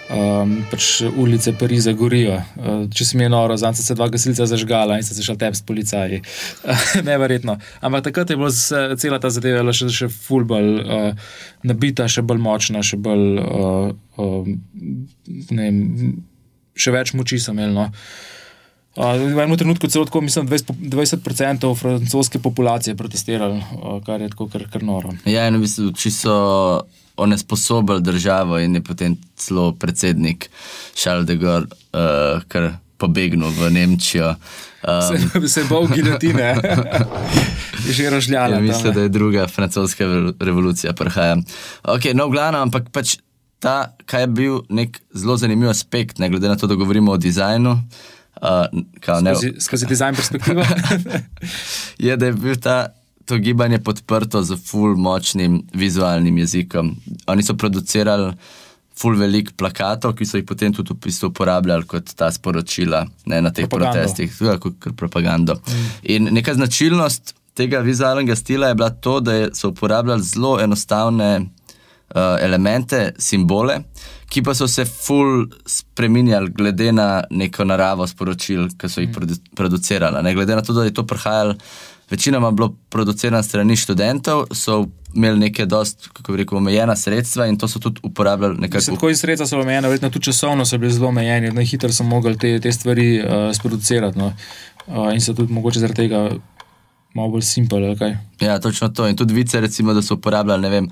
um, 0.09 0.55
pač 0.71 1.01
ulice 1.17 1.53
Pariza 1.59 1.93
gorijo. 1.97 2.39
Uh, 2.57 2.83
če 2.93 3.07
se 3.07 3.17
mi 3.17 3.25
je 3.25 3.31
noro, 3.33 3.57
zdaj 3.57 3.79
se 3.79 3.95
dva 3.95 4.09
gasilca 4.13 4.47
zažgala 4.49 4.97
in 4.99 5.07
se 5.07 5.15
začela 5.17 5.39
tep 5.39 5.55
s 5.55 5.65
policaji. 5.65 6.21
Neverjetno. 7.09 7.57
Ampak 7.81 8.09
takrat 8.09 8.29
je 8.29 8.37
bila 8.39 8.51
cela 8.99 9.19
ta 9.19 9.31
zadeva 9.33 9.75
še, 9.75 9.89
še 9.93 10.11
fulbal 10.11 10.69
uh, 10.83 11.31
nabita, 11.63 12.09
še 12.09 12.25
bolj 12.25 12.43
močna, 12.43 12.83
še 12.83 12.99
bolj. 12.99 13.41
Uh, 13.43 13.89
uh, 14.19 14.53
ne, 15.53 15.67
še 16.73 16.93
več 16.93 17.13
moči 17.17 17.39
sem 17.41 17.57
imel. 17.57 17.73
No. 17.73 17.89
Uh, 18.93 19.17
v 19.17 19.41
enem 19.41 19.57
trenutku 19.57 19.89
celo 19.89 20.05
tako, 20.05 20.21
mislim, 20.21 20.45
20%, 20.45 20.77
20 21.25 21.63
francoske 21.79 22.39
populacije 22.39 22.93
protestirali, 22.95 23.57
uh, 23.57 23.97
kar 24.05 24.21
je 24.21 24.29
tako 24.29 24.49
kar, 24.53 24.67
kar 24.69 24.85
noro. 24.85 25.15
Ja, 25.25 25.47
in 25.49 25.57
v 25.57 25.65
bistvu, 25.65 25.89
če 25.97 26.11
so 26.13 26.35
onesposobili 27.17 28.01
državo 28.01 28.59
in 28.59 28.75
je 28.75 28.83
potem 28.83 29.17
celo 29.35 29.71
predsednik 29.71 30.49
Charles 30.95 31.27
de 31.27 31.35
Gaulle, 31.35 31.67
uh, 31.93 32.41
kar 32.47 32.71
pobegnil 32.97 33.49
v 33.49 33.69
Nemčijo. 33.69 34.35
Um, 34.83 35.47
se 35.47 35.61
je 35.61 35.65
bal 35.69 35.87
gilotine, 35.87 36.55
je 37.87 37.93
že 37.93 38.09
ražljala. 38.09 38.55
Ja, 38.55 38.61
mislim, 38.61 38.93
da 38.93 39.01
je 39.01 39.09
druga 39.09 39.47
francoska 39.47 40.05
revolucija 40.39 40.93
prihaja. 40.93 41.37
Ok, 41.83 42.11
no, 42.13 42.29
glavno, 42.29 42.59
ampak 42.59 42.89
pač 42.91 43.17
ta, 43.63 43.95
kaj 44.05 44.21
je 44.21 44.27
bil 44.27 44.59
nek 44.69 44.99
zelo 45.13 45.37
zanimiv 45.37 45.71
aspekt, 45.71 46.19
ne 46.19 46.29
glede 46.29 46.51
na 46.51 46.55
to, 46.59 46.67
da 46.67 46.75
govorimo 46.75 47.11
o 47.11 47.17
dizajnu. 47.17 47.77
Uh, 48.43 48.65
skozi, 48.99 49.23
ne, 49.23 49.61
skozi 49.61 49.87
dizajn 49.87 50.15
perspektivo. 50.15 50.65
je, 52.05 52.17
da 52.17 52.25
je 52.25 52.33
bil 52.33 52.59
ta 52.59 52.91
to 53.25 53.37
gibanje 53.37 53.79
podprto 53.79 54.43
z 54.43 54.57
full 54.57 54.97
močnim 54.97 55.61
vizualnim 55.73 56.37
jezikom. 56.37 56.95
Oni 57.27 57.43
so 57.43 57.55
producirali 57.55 58.33
full 58.99 59.17
velik 59.17 59.53
plakatov, 59.57 60.13
ki 60.17 60.25
so 60.25 60.37
jih 60.37 60.45
potem 60.45 60.73
tudi 60.73 60.93
v 60.93 60.99
bistvu 61.07 61.31
uporabljali 61.31 61.87
kot 61.89 62.13
ta 62.17 62.29
sporočila 62.31 63.05
ne, 63.25 63.41
na 63.41 63.49
teh 63.49 63.67
propagando. 63.69 64.03
protestih, 64.03 64.35
tudi 64.37 64.59
kot 64.59 64.97
propagando. 64.97 65.55
Mm. 65.55 65.87
In 66.15 66.29
neka 66.37 66.53
značilnost 66.53 67.35
tega 67.57 67.81
vizualnega 67.85 68.35
stila 68.35 68.69
je 68.69 68.75
bila 68.75 68.89
to, 68.89 69.19
da 69.19 69.47
so 69.53 69.69
uporabljali 69.73 70.23
zelo 70.23 70.59
enostavne 70.61 71.31
uh, 71.39 72.37
elemente, 72.41 73.13
simbole. 73.17 73.79
Ki 74.29 74.41
pa 74.41 74.55
so 74.57 74.67
se 74.67 74.85
full 74.85 75.45
spremenjali, 75.69 76.49
glede 76.57 76.91
na 76.91 77.23
neko 77.29 77.65
naravo 77.69 78.07
sporočil, 78.09 78.67
ki 78.77 78.89
so 78.89 79.01
jih 79.01 79.09
mm. 79.09 79.55
producirali. 79.55 80.23
Ne 80.25 80.33
glede 80.33 80.55
na 80.55 80.61
to, 80.61 80.73
da 80.73 80.85
je 80.85 80.93
to 80.93 81.05
prihajalo 81.07 81.57
večinoma 82.09 82.51
bilo 82.51 82.75
producirano 82.89 83.43
strani 83.43 83.75
študentov, 83.75 84.45
so 84.51 84.85
imeli 85.13 85.39
neke 85.39 85.65
dost, 85.65 86.07
kako 86.13 86.31
bi 86.31 86.37
rekel, 86.37 86.57
omejena 86.57 86.95
sredstva 86.95 87.47
in 87.47 87.57
to 87.57 87.67
so 87.67 87.79
tudi 87.79 88.01
uporabljali 88.03 88.57
nekako. 88.59 88.85
Tako 88.85 89.09
in 89.09 89.17
sredstva 89.17 89.47
so 89.47 89.59
omejena, 89.59 89.87
verjetno 89.87 90.09
tudi 90.09 90.25
časovno 90.25 90.65
so 90.65 90.77
bili 90.77 90.93
zelo 90.93 91.07
omejeni, 91.07 91.51
na 91.51 91.61
hitro 91.61 91.91
so 91.93 92.03
mogli 92.03 92.37
te, 92.37 92.59
te 92.59 92.71
stvari 92.71 93.19
uh, 93.19 93.55
sproducirati 93.55 94.19
no. 94.19 94.33
uh, 94.87 95.13
in 95.13 95.21
so 95.21 95.33
tudi 95.33 95.53
mogoče 95.53 95.79
zaradi 95.79 96.05
tega. 96.05 96.29
Malo 97.13 97.29
bolj 97.29 97.43
simpel, 97.45 97.83
kaj. 97.97 98.15
Ja, 98.41 98.59
točno 98.59 98.87
to. 98.89 99.05
In 99.07 99.15
tudi 99.15 99.33
vice, 99.33 99.59
recimo, 99.61 99.93
da 99.93 100.01
so 100.01 100.15
uporabljali 100.15 100.69
vem, 100.69 100.87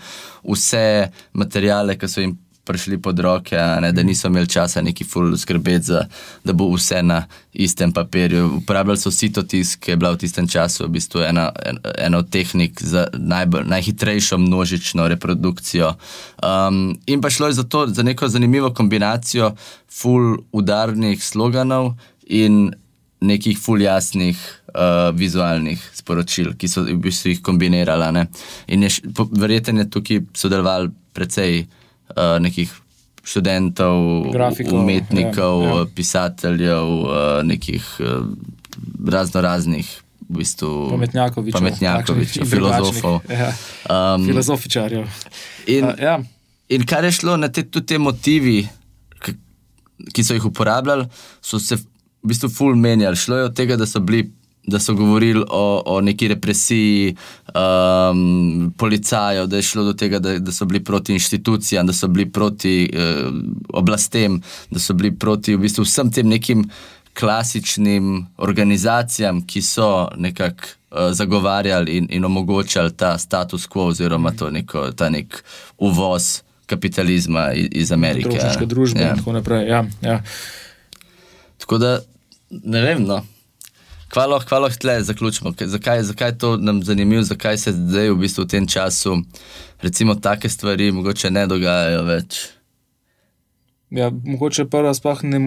vse 0.45 1.09
materijale, 1.33 1.97
ki 1.97 2.07
so 2.07 2.21
jim 2.21 2.35
prišli 2.63 2.97
pod 3.01 3.19
roke, 3.19 3.57
ne, 3.81 3.91
da 3.91 4.03
niso 4.03 4.27
imeli 4.27 4.47
časa 4.47 4.81
neki 4.81 5.03
full 5.03 5.37
skrbeti, 5.37 5.85
za, 5.85 6.05
da 6.43 6.53
bo 6.53 6.69
vse 6.75 7.01
na 7.03 7.23
istem 7.53 7.91
papirju. 7.93 8.47
Uporabljali 8.61 8.97
so 8.97 9.11
sitotisk, 9.11 9.79
ki 9.79 9.91
je 9.91 9.97
bila 9.97 10.11
v 10.11 10.21
tistem 10.21 10.47
času 10.47 10.85
v 10.85 10.91
bistvu 10.97 11.23
ena, 11.25 11.49
ena 11.97 12.21
od 12.21 12.29
tehnik 12.29 12.81
za 12.81 13.07
najbolj, 13.13 13.65
najhitrejšo 13.67 14.37
množično 14.37 15.07
reprodukcijo. 15.07 15.95
Um, 16.43 16.99
in 17.05 17.21
pa 17.21 17.29
šlo 17.29 17.47
je 17.47 17.59
za 17.59 17.63
to, 17.63 17.87
za 17.87 18.03
neko 18.03 18.27
zanimivo 18.27 18.73
kombinacijo 18.73 19.55
full 19.89 20.37
udarnih 20.51 21.23
sloganov 21.23 21.93
in 22.27 22.73
nekih 23.21 23.59
full 23.59 23.81
jasnih. 23.81 24.57
Uh, 24.71 25.09
vizualnih 25.11 25.81
sporočil, 25.93 26.53
ki 26.55 26.67
so 26.71 26.85
v 26.87 26.93
bistvu 26.95 27.33
jih 27.33 27.41
kombinirali. 27.43 28.21
In 28.71 28.85
je, 28.87 28.89
verjetno 29.35 29.81
je 29.83 29.89
tukaj 29.91 30.21
sodeloval 30.31 30.87
precej 31.11 31.65
uh, 32.15 32.37
nekih 32.39 32.71
študentov, 33.23 34.31
Grafikov, 34.33 34.79
umetnikov, 34.79 35.63
ja, 35.63 35.75
ja. 35.75 35.85
pisateljev, 35.95 36.87
uh, 36.87 37.11
nekih 37.43 37.85
uh, 37.99 38.25
razno 39.07 39.41
raznih. 39.41 39.89
V 40.31 40.37
bistvu, 40.39 40.89
pametnjakovičev, 40.93 41.59
pametnjakovičev 41.59 42.45
filozofov. 42.47 43.19
Ja. 43.29 43.51
Um, 43.91 44.23
Filozofičarjev. 44.25 45.07
In, 45.67 45.85
uh, 45.85 45.99
ja. 45.99 46.21
in 46.69 46.85
kar 46.87 47.03
je 47.03 47.11
šlo 47.11 47.35
na 47.37 47.49
te, 47.51 47.65
te 47.67 47.97
motivi, 47.99 48.61
ki 50.13 50.23
so 50.23 50.37
jih 50.37 50.45
uporabljali, 50.47 51.09
so 51.43 51.59
se 51.59 51.75
v 51.75 52.31
bistvu 52.31 52.49
ful 52.49 52.77
menjali. 52.79 53.19
Šlo 53.19 53.41
je 53.41 53.49
od 53.49 53.55
tega, 53.57 53.75
da 53.75 53.85
so 53.89 53.99
bili 53.99 54.29
da 54.67 54.79
so 54.79 54.93
govorili 54.93 55.43
o, 55.49 55.83
o 55.85 56.01
neki 56.01 56.27
represiji 56.27 57.15
um, 57.55 58.73
policajev, 58.77 59.47
da 59.47 59.55
je 59.55 59.61
šlo 59.61 59.83
do 59.83 59.93
tega, 59.93 60.19
da, 60.19 60.39
da 60.39 60.51
so 60.51 60.65
bili 60.65 60.83
proti 60.83 61.13
inštitucijam, 61.13 61.87
da 61.87 61.93
so 61.93 62.07
bili 62.07 62.31
proti 62.31 62.89
uh, 62.93 63.33
oblastem, 63.73 64.41
da 64.71 64.79
so 64.79 64.93
bili 64.93 65.15
proti 65.15 65.55
v 65.55 65.59
bistvu 65.59 65.83
vsem 65.83 66.11
tem 66.11 66.27
nekim 66.27 66.69
klasičnim 67.19 68.27
organizacijam, 68.37 69.41
ki 69.47 69.61
so 69.61 70.07
nekako 70.17 70.63
uh, 70.91 70.97
zagovarjali 71.11 71.97
in, 71.97 72.07
in 72.09 72.25
omogočali 72.25 72.93
ta 72.93 73.17
status 73.17 73.67
quo, 73.67 73.87
oziroma 73.87 74.31
neko, 74.51 74.91
ta 74.91 75.09
nek 75.09 75.43
uvoz 75.77 76.41
kapitalizma 76.65 77.51
iz, 77.53 77.67
iz 77.71 77.91
Amerike. 77.91 78.39
Družba 78.65 78.99
ja. 78.99 79.09
in 79.09 79.17
tako 79.17 79.33
naprej. 79.33 79.67
Ja, 79.67 79.85
ja. 80.01 80.21
Tako 81.57 81.77
da 81.77 81.99
ne 82.49 82.81
vem. 82.81 83.03
No. 83.03 83.25
Kaj 84.11 84.27
lahko 84.27 84.59
lahko 84.59 84.79
tle 84.79 84.97
zaključimo? 85.03 85.53
Zakaj, 85.59 86.03
zakaj 86.03 86.29
je 86.29 86.37
to 86.37 86.57
nam 86.57 86.83
zanimivo, 86.83 87.23
zakaj 87.23 87.57
se 87.57 87.71
zdaj 87.71 88.09
v 88.11 88.17
bistvu 88.25 88.43
v 88.43 88.47
tem 88.47 88.67
času 88.67 89.21
recimo 89.81 90.15
take 90.15 90.49
stvari 90.49 90.91
mogoče 90.91 91.31
ne 91.31 91.45
dogajajo 91.47 92.03
več? 92.07 92.39
Ja, 93.91 94.07
mogoče 94.11 94.69
prvo 94.71 94.93
sploh 94.95 95.23
ne, 95.27 95.41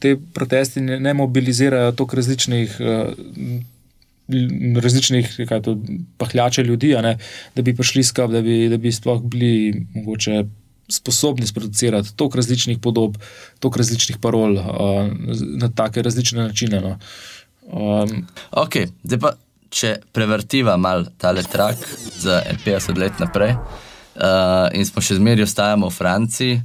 te 0.00 0.14
protesti 0.34 0.80
ne, 0.80 0.96
ne 1.00 1.12
mobilizirajo 1.14 1.92
toliko 1.92 2.20
različnih. 2.22 2.80
Uh, 2.80 3.60
Različnih 4.80 5.32
to, 5.64 5.74
pahljače 6.16 6.62
ljudi, 6.64 6.92
ne, 7.04 7.16
da 7.56 7.62
bi 7.62 7.74
prišli 7.76 8.04
skupaj, 8.06 8.38
da, 8.38 8.54
da 8.70 8.78
bi 8.80 8.92
sploh 8.94 9.18
bili 9.28 9.82
mogoče 9.94 10.44
sposobni 10.88 11.46
sproducirati 11.46 12.14
toliko 12.16 12.38
različnih 12.38 12.78
podob, 12.78 13.18
toliko 13.60 13.82
različnih 13.82 14.22
parol 14.22 14.56
uh, 14.56 15.10
na 15.58 15.68
take 15.68 16.06
različne 16.06 16.46
načine. 16.46 16.80
No. 16.80 16.94
Um, 17.70 18.26
ok, 18.50 18.82
zdaj 19.04 19.20
pa 19.22 19.32
če 19.72 19.94
prevrtiva 20.12 20.76
mal 20.76 21.06
tale 21.18 21.44
trak 21.46 21.80
za 22.18 22.42
50 22.64 22.98
let 23.00 23.20
naprej 23.22 23.54
uh, 23.54 24.68
in 24.76 24.84
smo 24.88 25.02
še 25.04 25.16
zmeraj 25.20 25.46
ostajamo 25.46 25.88
v 25.88 25.96
Franciji, 25.96 26.58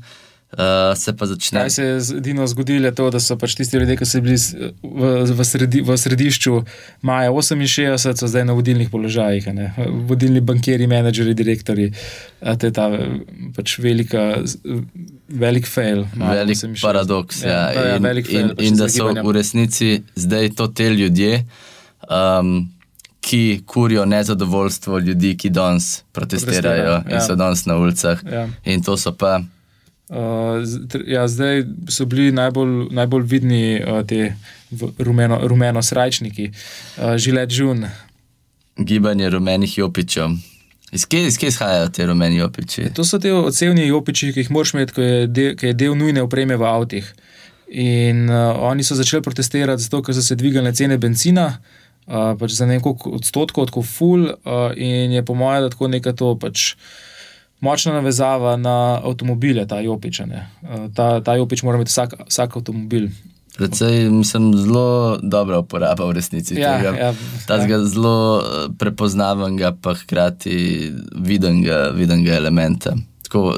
Uh, 0.52 0.98
se 0.98 1.12
pa 1.18 1.26
začne. 1.26 1.60
Kaj 1.60 1.70
se 1.70 1.84
je 1.84 1.96
edino 2.18 2.48
zgodilo, 2.48 2.88
je 2.88 2.96
to, 2.96 3.10
da 3.12 3.20
so 3.20 3.36
pač 3.36 3.58
tisti 3.60 3.78
ljudje, 3.78 3.98
ki 4.00 4.06
so 4.08 4.22
bili 4.24 4.38
v, 4.80 5.10
v, 5.36 5.46
sredi, 5.46 5.82
v 5.84 5.98
središču 6.00 6.62
maja 7.04 7.34
68, 7.36 8.16
so 8.16 8.30
zdaj 8.32 8.46
na 8.48 8.56
vodilnih 8.56 8.88
položajih, 8.90 9.50
ne? 9.54 9.74
vodilni 10.08 10.40
bankiri, 10.40 10.88
menedžeri, 10.88 11.34
direktori. 11.36 11.90
To 12.40 12.70
je 12.70 12.72
ta 12.72 12.86
pač 13.58 13.74
velika, 13.84 14.24
velik 15.28 15.68
fail. 15.68 16.06
Velik 16.16 16.56
68. 16.56 16.80
paradoks. 16.80 17.44
Ja, 17.44 17.60
je 17.76 17.98
in, 17.98 18.08
velik 18.08 18.32
fail. 18.32 18.40
in, 18.40 18.56
pač 18.56 18.70
in 18.70 18.80
da 18.80 18.88
so 18.88 19.10
v 19.12 19.36
resnici 19.36 19.92
zdaj 20.16 20.54
to 20.56 20.70
te 20.72 20.88
ljudje, 20.96 21.42
um, 22.08 22.56
ki 23.20 23.44
kurijo 23.68 24.08
nezadovoljstvo 24.08 25.04
ljudi, 25.04 25.36
ki 25.36 25.52
danes 25.52 26.06
protestirajo 26.16 27.04
Protestirajo, 27.04 27.04
in 27.12 27.20
ja. 27.20 27.22
so 27.28 27.36
danes 27.36 27.68
na 27.68 27.76
ulicah. 27.76 28.24
Ja. 28.24 28.48
In 28.64 28.80
to 28.80 28.96
so 28.96 29.12
pa. 29.12 29.42
Uh, 30.08 30.64
ja, 31.08 31.28
zdaj 31.28 31.66
so 31.92 32.06
bili 32.08 32.32
najbolj, 32.32 32.88
najbolj 32.96 33.24
vidni 33.28 33.82
uh, 33.84 34.06
ti 34.08 34.32
v- 34.72 34.92
rumeno, 35.04 35.40
rumeno-srajčniki, 35.44 36.46
uh, 36.52 37.18
Žilet 37.20 37.52
Žun. 37.52 37.84
Gibanje 38.78 39.30
rumenih 39.30 39.78
jopičev. 39.78 40.30
Iz 40.92 41.04
kje, 41.06 41.26
iz 41.28 41.38
kje 41.38 41.48
izhajajo 41.52 41.90
te 41.90 42.06
rumeni 42.08 42.40
jopiči? 42.40 42.86
To 42.96 43.04
so 43.04 43.20
ti 43.20 43.32
odsevni 43.36 43.88
jopiči, 43.88 44.32
ki 44.32 44.46
jih 44.46 44.52
moraš 44.52 44.74
imeti, 44.78 44.94
ko 44.96 45.02
je 45.04 45.28
del, 45.28 45.56
ko 45.60 45.68
je 45.68 45.74
del 45.74 45.98
nujne 46.00 46.24
opreme 46.24 46.56
v 46.56 46.64
avtih. 46.64 47.10
In 47.68 48.30
uh, 48.30 48.56
oni 48.70 48.88
so 48.88 48.96
začeli 48.96 49.26
protestirati 49.26 49.84
zato, 49.84 50.00
ker 50.02 50.16
so 50.16 50.24
se 50.24 50.40
dvignile 50.40 50.72
cene 50.72 50.96
benzina, 50.98 51.50
uh, 52.08 52.32
pač 52.40 52.56
za 52.56 52.70
nekaj 52.70 52.96
odstotkov, 53.12 53.68
tako 53.74 53.84
ful, 53.84 54.24
uh, 54.24 54.72
in 54.72 55.12
je 55.12 55.26
po 55.28 55.36
mojem, 55.36 55.68
da 55.68 55.74
tako 55.76 55.92
neka 55.92 56.16
to 56.16 56.32
pač. 56.40 56.78
Močna 57.62 57.94
navezava 57.94 58.56
na 58.58 59.02
avtomobile, 59.04 59.66
ta 59.68 59.80
jopič. 59.82 60.20
Uh, 60.20 60.90
Ta, 60.94 61.22
ta 61.22 61.36
jopič 61.36 61.64
mora 61.64 61.80
imeti 61.80 61.90
vsak, 61.90 62.14
vsak 62.30 62.58
avtomobil. 62.60 63.10
Predvsej, 63.58 64.10
mislim, 64.14 64.52
zelo 64.54 65.18
dobra 65.24 65.60
uporaba 65.60 66.06
v 66.06 66.14
resnici 66.14 66.54
Ja, 66.60 66.78
tega. 66.78 66.98
ja, 66.98 67.14
Tazga 67.50 67.80
zelo 67.90 68.38
eh, 68.38 68.70
prepoznavenega, 68.78 69.74
pa 69.82 69.96
hkrati 69.98 70.54
videnega, 71.18 71.90
videnega 71.98 72.36
elementa. 72.38 72.94
Tako, 73.26 73.56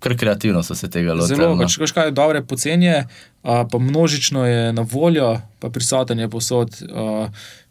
kar 0.00 0.16
kreativno 0.16 0.62
so 0.62 0.74
se 0.74 0.88
tega 0.90 1.12
lotili. 1.12 1.36
Zelo, 1.36 1.52
no. 1.52 1.60
pač, 1.60 1.76
veš 1.76 1.92
kaj 1.92 2.08
je 2.08 2.16
dobre 2.16 2.40
poceni, 2.46 2.94
pa 3.42 3.78
množično 3.78 4.46
je 4.46 4.72
na 4.72 4.86
voljo, 4.88 5.34
pa 5.60 5.68
prisoten 5.68 6.18
je 6.18 6.28
posod. 6.32 6.72
A, 6.88 7.28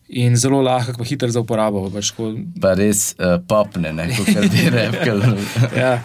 In 0.07 0.35
zelo 0.37 0.61
lahek, 0.61 0.97
pa 0.97 1.03
hiter 1.03 1.31
za 1.33 1.41
uporabo. 1.41 1.87
Pač, 1.89 2.11
tako, 2.13 2.35
Pa 2.61 2.75
res 2.77 3.15
uh, 3.17 3.39
popne, 3.41 3.93
ne 3.93 4.05
kot 4.13 4.29
ti 4.53 4.69
repkel. 4.69 5.23
ja, 5.81 5.97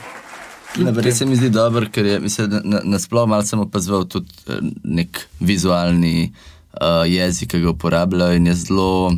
Res 0.78 1.18
se 1.18 1.26
mi 1.26 1.36
zdi 1.36 1.50
dobro, 1.50 1.88
ker 1.90 2.06
je 2.06 2.46
da 2.46 2.60
na, 2.64 2.80
nasploh 2.84 3.26
malo 3.28 3.42
opazoval 3.64 4.04
tudi 4.06 4.30
eh, 4.46 4.60
nek 4.84 5.18
vizualni 5.40 6.30
uh, 6.30 7.02
jezik, 7.10 7.50
ki 7.50 7.60
ga 7.64 7.70
uporabljajo 7.70 8.38
in 8.38 8.46
je 8.46 8.54
zelo 8.54 9.12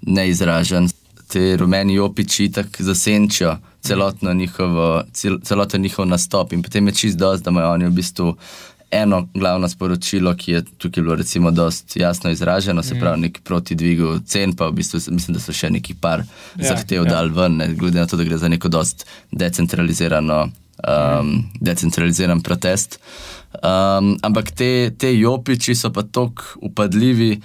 neizražen. 0.00 0.88
Te 1.28 1.56
rumeni 1.56 1.98
opiči 1.98 2.50
tako 2.52 2.84
zasenčijo 2.88 3.56
celotno 3.82 4.34
njihovo, 4.34 5.02
cel, 5.12 5.38
celoten 5.44 5.82
njihov 5.82 6.06
nastop 6.06 6.52
in 6.52 6.62
potem 6.62 6.88
je 6.88 6.94
čist 6.94 7.18
dosti, 7.18 7.44
da 7.44 7.50
imajo 7.50 7.72
oni 7.72 7.86
v 7.86 7.90
bistvu 7.90 8.36
eno 8.92 9.28
glavno 9.34 9.68
sporočilo, 9.68 10.34
ki 10.36 10.52
je 10.52 10.62
tukaj 10.78 11.02
bilo 11.02 11.14
recimo 11.14 11.50
dosti 11.50 12.00
jasno 12.00 12.30
izraženo, 12.30 12.82
se 12.82 12.98
pravi 13.00 13.20
nek 13.20 13.40
proti 13.44 13.74
dvigu 13.74 14.18
cen, 14.26 14.52
pa 14.52 14.66
v 14.66 14.72
bistvu 14.72 15.00
mislim, 15.10 15.34
da 15.34 15.40
so 15.40 15.52
še 15.52 15.70
neki 15.70 15.94
par 15.94 16.24
Ja, 16.58 16.68
zahtev 16.68 17.06
ja. 17.06 17.10
dal 17.10 17.30
ven, 17.32 17.56
ne, 17.56 17.70
glede 17.74 18.00
na 18.00 18.06
to, 18.06 18.16
da 18.20 18.24
gre 18.24 18.38
za 18.38 18.48
neko 18.48 18.68
dosti 18.68 19.04
decentralizirano. 19.32 20.48
Um, 20.82 21.44
decentraliziran 21.60 22.40
protest. 22.42 22.96
Um, 23.54 24.16
ampak 24.26 24.50
te, 24.50 24.90
te 24.98 25.12
jopiči 25.14 25.76
so 25.78 25.92
pa 25.94 26.02
tako 26.02 26.42
upadljivi, 26.66 27.36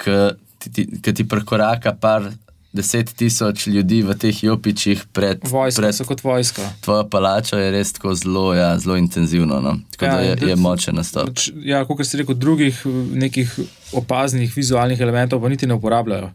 ker 0.00 0.34
ti, 0.58 0.72
ti, 0.72 1.12
ti 1.14 1.26
prekoraka 1.28 1.92
par 1.94 2.26
deset 2.74 3.12
tisoč 3.16 3.66
ljudi 3.66 4.02
v 4.02 4.16
teh 4.18 4.42
jopičih 4.44 5.04
pred, 5.12 5.38
vojska, 5.46 5.82
pred 5.82 6.06
kot 6.08 6.24
vojska. 6.24 6.62
tvojo 6.80 7.06
palačo, 7.08 7.56
je 7.58 7.70
res 7.70 7.92
tako 7.94 8.14
zelo, 8.18 8.48
ja, 8.54 8.72
zelo 8.78 8.96
intenzivno. 8.96 9.60
No. 9.60 9.76
Tako 9.94 10.04
Ja, 10.04 10.16
da 10.16 10.20
je, 10.20 10.50
je 10.50 10.56
močen 10.56 10.98
nastop. 10.98 11.30
Pač, 11.30 11.52
ja, 11.62 11.84
kot 11.86 12.02
si 12.06 12.18
rekel, 12.18 12.34
drugih 12.34 12.82
nekih 13.14 13.54
opaznih 13.94 14.50
vizualnih 14.56 15.00
elementov 15.00 15.42
pa 15.42 15.48
niti 15.48 15.70
ne 15.70 15.78
uporabljajo. 15.78 16.32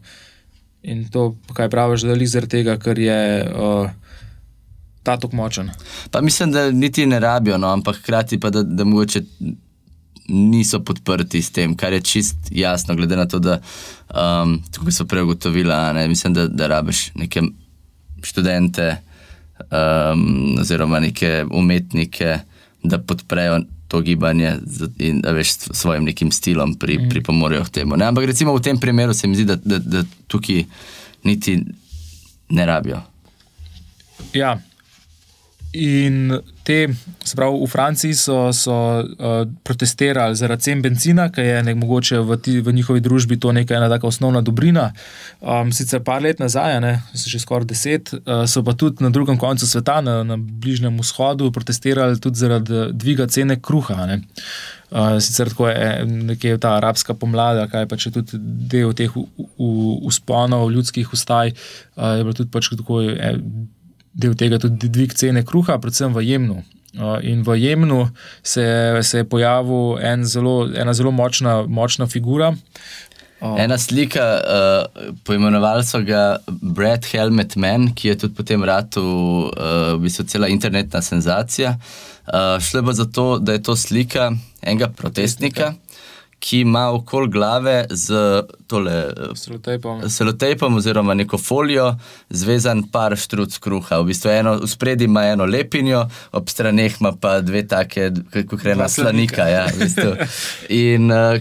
In 0.82 1.04
to, 1.12 1.34
kaj 1.52 1.68
praviš, 1.68 2.08
da 2.08 2.16
je 2.16 2.26
zaradi 2.26 2.56
tega, 2.56 2.78
ker 2.80 2.98
je 2.98 3.20
uh, 3.44 3.90
ta 5.02 5.18
tako 5.20 5.36
močen. 5.36 5.68
Pa 6.10 6.20
mislim, 6.24 6.52
da 6.56 6.70
niti 6.70 7.06
ne 7.06 7.20
rabijo, 7.20 7.58
no, 7.58 7.68
ampak 7.68 8.00
hkrati 8.00 8.40
pa, 8.40 8.50
da, 8.50 8.62
da 8.62 8.84
mogoče 8.84 9.22
niso 10.30 10.80
podprti 10.84 11.42
s 11.42 11.50
tem, 11.50 11.74
kar 11.76 11.92
je 11.92 12.00
čist 12.00 12.50
jasno, 12.50 12.94
glede 12.94 13.16
na 13.16 13.26
to, 13.28 13.38
da 13.38 13.58
um, 14.14 14.58
tako 14.70 14.90
so 14.90 15.04
prej 15.04 15.22
ugotovili, 15.22 15.74
mislim, 16.08 16.34
da, 16.34 16.46
da 16.48 16.66
rabiš 16.66 17.10
neke 17.14 17.42
študente 18.22 18.96
um, 19.70 20.56
oziroma 20.60 21.00
neke 21.00 21.44
umetnike, 21.50 22.38
da 22.82 22.98
podprejo 22.98 23.60
to 23.88 24.00
gibanje 24.00 24.54
in 24.98 25.20
da 25.20 25.32
veš 25.34 25.52
s 25.52 25.68
svojim 25.72 26.04
nekim 26.04 26.32
stilom 26.32 26.74
pri, 26.74 26.98
mm. 26.98 27.08
pripomorejo 27.08 27.64
k 27.64 27.68
temu. 27.70 27.96
Ne? 27.96 28.06
Ampak 28.06 28.24
recimo 28.24 28.54
v 28.54 28.62
tem 28.62 28.78
primeru 28.78 29.14
se 29.14 29.26
mi 29.26 29.34
zdi, 29.34 29.44
da, 29.44 29.56
da, 29.56 29.78
da 29.78 30.04
tukaj 30.26 30.64
niti 31.24 31.58
ne 32.48 32.66
rabijo. 32.66 33.02
Ja. 34.32 34.60
In 35.72 36.40
te, 36.62 36.88
se 37.22 37.36
pravi, 37.38 37.58
v 37.62 37.66
Franciji 37.70 38.14
so, 38.14 38.50
so 38.52 38.74
uh, 38.74 39.46
protestirali 39.62 40.34
zaradi 40.34 40.66
cen 40.66 40.82
benzina, 40.82 41.28
ki 41.30 41.44
je 41.46 41.60
nek, 41.62 41.78
mogoče 41.78 42.18
v, 42.26 42.38
ti, 42.42 42.56
v 42.58 42.74
njihovi 42.74 43.02
družbi 43.04 43.38
to 43.38 43.52
neka 43.54 43.76
ena 43.78 43.86
taka 43.92 44.08
osnovna 44.10 44.42
dobrina. 44.42 44.88
Um, 45.38 45.70
sicer 45.70 46.02
par 46.02 46.22
let 46.26 46.42
nazaj, 46.42 46.80
ne, 46.82 46.96
so 47.14 47.30
že 47.30 47.38
skoraj 47.38 47.70
deset, 47.70 48.10
uh, 48.18 48.42
so 48.50 48.64
pa 48.66 48.74
tudi 48.74 49.06
na 49.06 49.12
drugem 49.14 49.38
koncu 49.38 49.66
sveta, 49.66 50.00
na, 50.02 50.24
na 50.26 50.34
Bližnjem 50.36 50.98
vzhodu, 50.98 51.52
protestirali 51.54 52.18
tudi 52.18 52.42
zaradi 52.42 52.90
dviga 52.90 53.30
cene 53.30 53.60
kruha. 53.62 54.06
ne. 54.10 54.22
Uh, 54.90 55.22
sicer 55.22 55.54
tako 55.54 55.68
je 55.70 56.04
nekje 56.04 56.58
ta 56.58 56.74
arabska 56.82 57.14
pomlad, 57.14 57.62
kaj 57.70 57.86
pa 57.86 57.94
če 57.94 58.10
tudi 58.10 58.38
del 58.42 58.90
teh 58.90 59.12
usponov 59.54 60.72
ljudskih 60.74 61.12
ustaj, 61.14 61.54
uh, 61.94 62.16
je 62.18 62.24
bilo 62.26 62.34
tudi 62.34 62.50
pač 62.50 62.74
tako. 62.74 63.04
Eh, 63.06 63.38
del 64.12 64.36
tega 64.36 64.58
tudi 64.58 64.88
dvig 64.88 65.14
cene 65.14 65.44
kruha, 65.46 65.78
predvsem 65.78 66.14
v 66.14 66.24
Jemnu. 66.26 66.62
In 67.22 67.44
v 67.46 67.54
Jemnu 67.60 68.08
se, 68.42 68.64
se 69.02 69.22
je 69.22 69.24
pojavil 69.24 69.98
en 70.02 70.24
ena 70.74 70.94
zelo 70.94 71.12
močna, 71.12 71.62
močna 71.66 72.06
figura. 72.06 72.54
Uh, 73.40 73.56
Ena 73.56 73.78
slika, 73.78 74.20
uh, 74.44 75.14
poimenovali 75.24 75.84
so 75.84 76.02
ga 76.04 76.36
Brad 76.46 77.06
Helmet 77.08 77.56
Man, 77.56 77.86
ki 77.96 78.08
je 78.08 78.16
tudi 78.20 78.36
potem 78.36 78.64
ratu 78.68 79.00
uh, 79.00 79.94
v 79.96 80.02
bistvu 80.02 80.26
cela 80.28 80.50
internetna 80.52 81.00
senzacija. 81.00 81.78
Uh, 82.28 82.60
šlo 82.60 82.82
je 82.82 82.86
pa 82.86 82.92
za 82.92 83.06
to, 83.08 83.38
da 83.38 83.56
je 83.56 83.62
to 83.62 83.76
slika 83.76 84.28
enega 84.60 84.90
protestnika, 84.92 85.72
ki 86.40 86.60
ima 86.60 86.88
okoli 86.90 87.28
glave 87.28 87.86
z 87.90 88.14
tole. 88.66 88.94
uh, 89.20 89.36
Selotejpom. 89.36 90.08
selotejpom 90.10 90.76
oziroma 90.76 91.14
neko 91.14 91.38
folijo 91.38 91.96
zvezan 92.30 92.82
par 92.84 93.12
štruc 93.14 93.58
kruha. 93.58 93.98
V 93.98 94.06
bistvu 94.06 94.30
eno, 94.30 94.54
v 94.54 94.66
spredi 94.66 95.04
ima 95.04 95.24
eno 95.26 95.44
lepinjo, 95.44 96.00
ob 96.32 96.48
straneh 96.48 96.96
ima 97.00 97.12
pa 97.12 97.40
dve 97.40 97.62
take, 97.64 98.10
kot 98.40 98.56
Dva 98.56 98.64
rena 98.64 98.88
slanika. 98.88 99.44
Ja, 99.44 99.66
v 99.66 99.78
bistvu. 99.78 100.16
In 100.80 101.10
uh, 101.10 101.36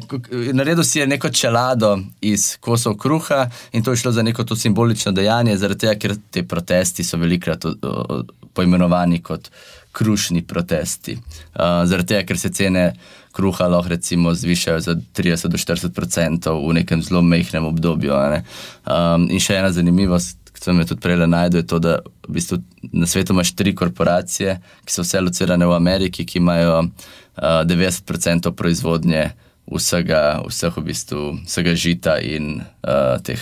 naredil 0.53 0.83
si 0.83 0.99
je 0.99 1.07
neko 1.07 1.29
čelado 1.31 1.93
iz 2.21 2.57
kosov 2.57 2.97
kruha 2.97 3.45
in 3.71 3.83
to 3.83 3.91
je 3.91 3.97
šlo 3.97 4.11
za 4.11 4.21
neko 4.21 4.43
to 4.43 4.55
simbolično 4.55 5.11
dejanje, 5.11 5.57
zaradi 5.57 5.79
tega, 5.79 5.95
ker 5.97 6.15
te 6.29 6.43
protesti 6.43 7.03
so 7.03 7.17
velikrat 7.17 7.65
o- 7.65 7.75
o- 7.83 8.23
poimenovani 8.53 9.21
kot 9.21 9.47
krušni 9.91 10.41
protesti. 10.47 11.17
Uh, 11.53 11.85
zaradi 11.89 12.13
tega, 12.13 12.27
ker 12.29 12.39
se 12.39 12.51
cene 12.53 12.93
kruha 13.35 13.67
lahko 13.67 13.89
recimo 13.89 14.33
zvišajo 14.33 14.79
za 14.79 14.95
30 15.17 15.47
do 15.47 15.57
40 15.57 15.85
odstotkov 15.85 16.61
v 16.67 16.73
nekem 16.81 17.01
zelo 17.01 17.21
mehkem 17.21 17.65
obdobju. 17.65 18.13
ne. 18.33 18.43
Um, 18.85 19.29
in 19.29 19.39
še 19.39 19.59
ena 19.59 19.71
zanimivost, 19.71 20.37
ki 20.53 20.63
sem 20.63 20.79
jo 20.81 20.89
tudi 20.91 21.01
prej 21.01 21.27
najdel, 21.27 21.61
je 21.61 21.67
to, 21.67 21.79
da 21.79 21.99
v 22.27 22.37
bistvu 22.37 22.61
na 22.91 23.07
svetu 23.07 23.33
imaš 23.33 23.53
tri 23.55 23.75
korporacije, 23.75 24.57
ki 24.85 24.93
so 24.93 25.05
vse 25.05 25.21
locirane 25.21 25.65
v 25.65 25.75
Ameriki, 25.75 26.25
ki 26.25 26.41
imajo 26.41 26.81
uh, 26.83 27.61
90 27.65 28.11
odstotkov 28.15 28.57
proizvodnje 28.57 29.29
vsega, 29.69 30.41
vseh 30.47 30.73
v 30.77 30.83
bistvu, 30.89 31.23
vsega 31.45 31.75
žita 31.77 32.17
in 32.25 32.61
uh, 32.61 33.21
teh 33.21 33.39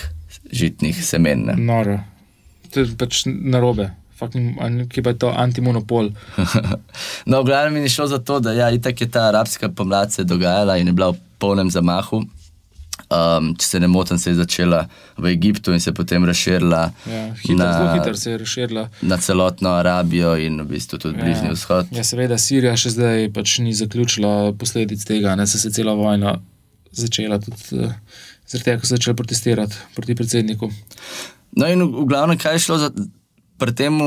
žitnih 0.51 0.99
semen. 1.03 1.47
ne. 1.47 1.55
Noro. 1.55 1.99
To 2.73 2.83
je 2.83 2.91
pač 2.99 3.23
narobe. 3.27 3.91
Fucking, 4.17 4.57
Ki 4.89 5.01
pa 5.01 5.09
je 5.09 5.19
to 5.19 5.29
antimonopol. 5.29 6.09
No, 7.29 7.41
v 7.41 7.45
glavnem 7.45 7.83
je 7.83 7.89
šlo 7.89 8.07
za 8.07 8.17
to, 8.17 8.39
da 8.39 8.53
ja, 8.53 8.71
itak 8.71 9.01
je 9.01 9.07
ta 9.07 9.27
arabska 9.27 9.69
pomlad 9.69 10.11
se 10.11 10.23
dogajala 10.23 10.77
in 10.77 10.87
je 10.87 10.93
bila 10.93 11.11
v 11.11 11.19
polnem 11.37 11.69
zamahu. 11.69 12.23
Um, 13.07 13.53
če 13.55 13.65
se 13.65 13.79
ne 13.79 13.87
motim, 13.87 14.17
se 14.17 14.31
je 14.31 14.35
začela 14.35 14.81
v 15.17 15.29
Egiptu 15.29 15.71
in 15.71 15.79
se 15.79 15.93
potem 15.93 16.25
razširila 16.25 16.79
Ja, 17.05 17.21
hitro, 17.35 17.55
na, 17.55 17.93
hitro 17.93 18.15
se 18.15 18.31
je 18.31 18.37
razširila. 18.37 18.89
na 19.01 19.17
celotno 19.17 19.69
Arabijo 19.71 20.33
in 20.35 20.59
v 20.61 20.65
bistvu 20.67 20.97
tudi 20.97 21.15
Bližnji 21.15 21.53
vzhod. 21.53 21.87
Ja, 21.91 22.03
seveda, 22.03 22.35
Sirija 22.37 22.73
še 22.75 22.89
zdaj 22.89 23.29
pač 23.31 23.59
ni 23.59 23.71
zaključila 23.73 24.51
posledic 24.53 25.05
tega, 25.05 25.35
da 25.35 25.45
se 25.45 25.61
je 25.61 25.71
cela 25.71 25.93
vojna 25.93 26.39
začela 26.91 27.39
tudi 27.39 27.79
uh, 27.79 27.93
zaradi 28.43 28.65
tega, 28.65 28.81
ko 28.81 28.89
so 28.89 28.97
začeli 28.97 29.15
protestirati 29.15 29.75
proti 29.95 30.15
predsedniku. 30.15 30.71
No, 31.55 31.69
in 31.69 31.79
v, 31.85 32.01
v 32.01 32.05
glavnem, 32.07 32.35
kaj 32.37 32.59
je 32.59 32.65
šlo 32.65 32.77
za 32.81 32.89
pri 33.57 33.75
tem 33.75 33.99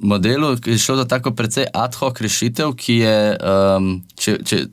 modelu, 0.00 0.56
je 0.66 0.78
šlo 0.78 0.96
za 0.96 1.04
tako 1.04 1.30
precej 1.30 1.66
ad 1.74 1.94
hoc 1.94 2.20
rešitev, 2.20 2.74
ki 2.76 2.96
je, 3.04 3.16
um, 3.36 3.92
če, 4.16 4.38
če 4.44 4.64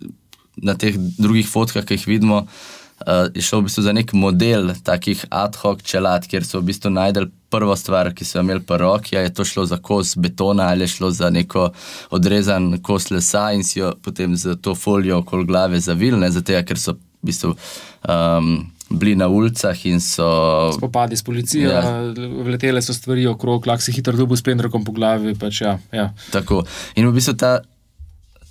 na 0.63 0.73
teh 0.79 0.95
drugih 0.97 1.47
fotkah, 1.47 1.85
ki 1.85 1.97
jih 1.97 2.07
vidimo, 2.07 2.43
uh, 2.47 3.27
je 3.35 3.43
šlo 3.43 3.61
v 3.61 3.67
bistvu 3.67 3.83
za 3.83 3.93
nek 3.93 4.13
model 4.13 4.71
takih 4.83 5.25
ad 5.29 5.59
hoc 5.61 5.83
čelad, 5.83 6.27
kjer 6.29 6.47
so 6.47 6.61
v 6.61 6.71
bistvu 6.71 6.93
najdel 6.95 7.27
prvo 7.51 7.75
stvar, 7.75 8.13
ki 8.15 8.25
so 8.25 8.39
jo 8.39 8.45
imeli 8.45 8.63
po 8.67 8.79
roki, 8.79 9.15
je 9.15 9.33
to 9.33 9.45
šlo 9.45 9.65
za 9.65 9.77
kos 9.77 10.15
betona 10.17 10.71
ali 10.71 10.87
je 10.87 10.95
šlo 10.95 11.11
za 11.11 11.29
neko 11.29 11.69
odrezan 12.09 12.79
kos 12.83 13.11
lesa 13.11 13.51
in 13.55 13.63
si 13.63 13.79
jo 13.79 13.93
potem 14.03 14.35
z 14.35 14.55
to 14.61 14.75
folijo 14.75 15.21
okoli 15.23 15.45
glave 15.45 15.79
zavilne, 15.79 16.31
zato 16.31 16.63
ker 16.63 16.79
so 16.79 16.95
v 16.95 17.31
bistvu. 17.31 17.55
Um, 18.07 18.76
Bili 18.89 19.15
na 19.19 19.27
ulicah 19.27 19.85
in 19.85 19.99
so. 19.99 20.27
Spopadi 20.73 21.17
s 21.17 21.23
policijo, 21.23 21.71
ja. 21.71 21.81
vletele 22.43 22.81
so 22.81 22.93
stvari 22.95 23.25
okrog, 23.27 23.67
lahko 23.67 23.83
si 23.83 23.91
hitro 23.91 24.15
dobil 24.15 24.39
s 24.39 24.45
pendrekom 24.45 24.85
po 24.87 24.95
glavi. 24.95 25.35
Pač, 25.35 25.61
ja, 25.61 25.75
ja. 25.91 26.11
Tako. 26.31 26.63
In 26.95 27.09
v 27.09 27.17
bistvu 27.17 27.35
ta, 27.35 27.57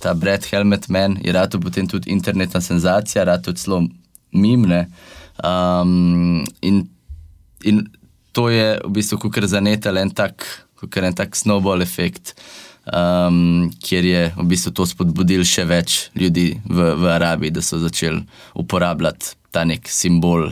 ta 0.02 0.12
Brad 0.14 0.44
Helmet 0.50 0.90
Man 0.92 1.16
je 1.24 1.32
rado 1.32 1.60
potem 1.60 1.88
tudi 1.88 2.12
internetna 2.12 2.60
senzacija, 2.60 3.24
rado 3.24 3.56
zelo 3.56 3.86
mimne. 4.36 4.86
Um, 5.40 6.44
in, 6.60 6.84
in 7.64 7.86
to 8.36 8.50
je 8.52 8.76
v 8.84 8.92
bistvu 8.92 9.32
kar 9.32 9.48
zanetal 9.48 9.96
en 9.96 10.12
tak, 10.12 10.44
en 10.84 11.16
tak 11.16 11.36
snowball 11.36 11.80
efekt. 11.80 12.36
Um, 12.86 13.72
kjer 13.82 14.04
je 14.04 14.20
v 14.36 14.44
bistvu 14.52 14.70
to 14.76 14.84
spodbudil 14.86 15.42
še 15.48 15.64
več 15.66 16.12
ljudi 16.14 16.52
v, 16.68 16.92
v 16.94 17.08
Arabiji, 17.10 17.56
da 17.56 17.64
so 17.64 17.80
začeli 17.82 18.20
uporabljati 18.54 19.32
ta 19.56 19.64
nek 19.64 19.88
simbol 19.88 20.50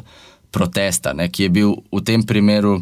protesta, 0.54 1.12
ne, 1.12 1.28
ki 1.28 1.48
je 1.48 1.52
bil 1.52 1.76
v 1.92 2.02
tem 2.06 2.24
primeru 2.24 2.78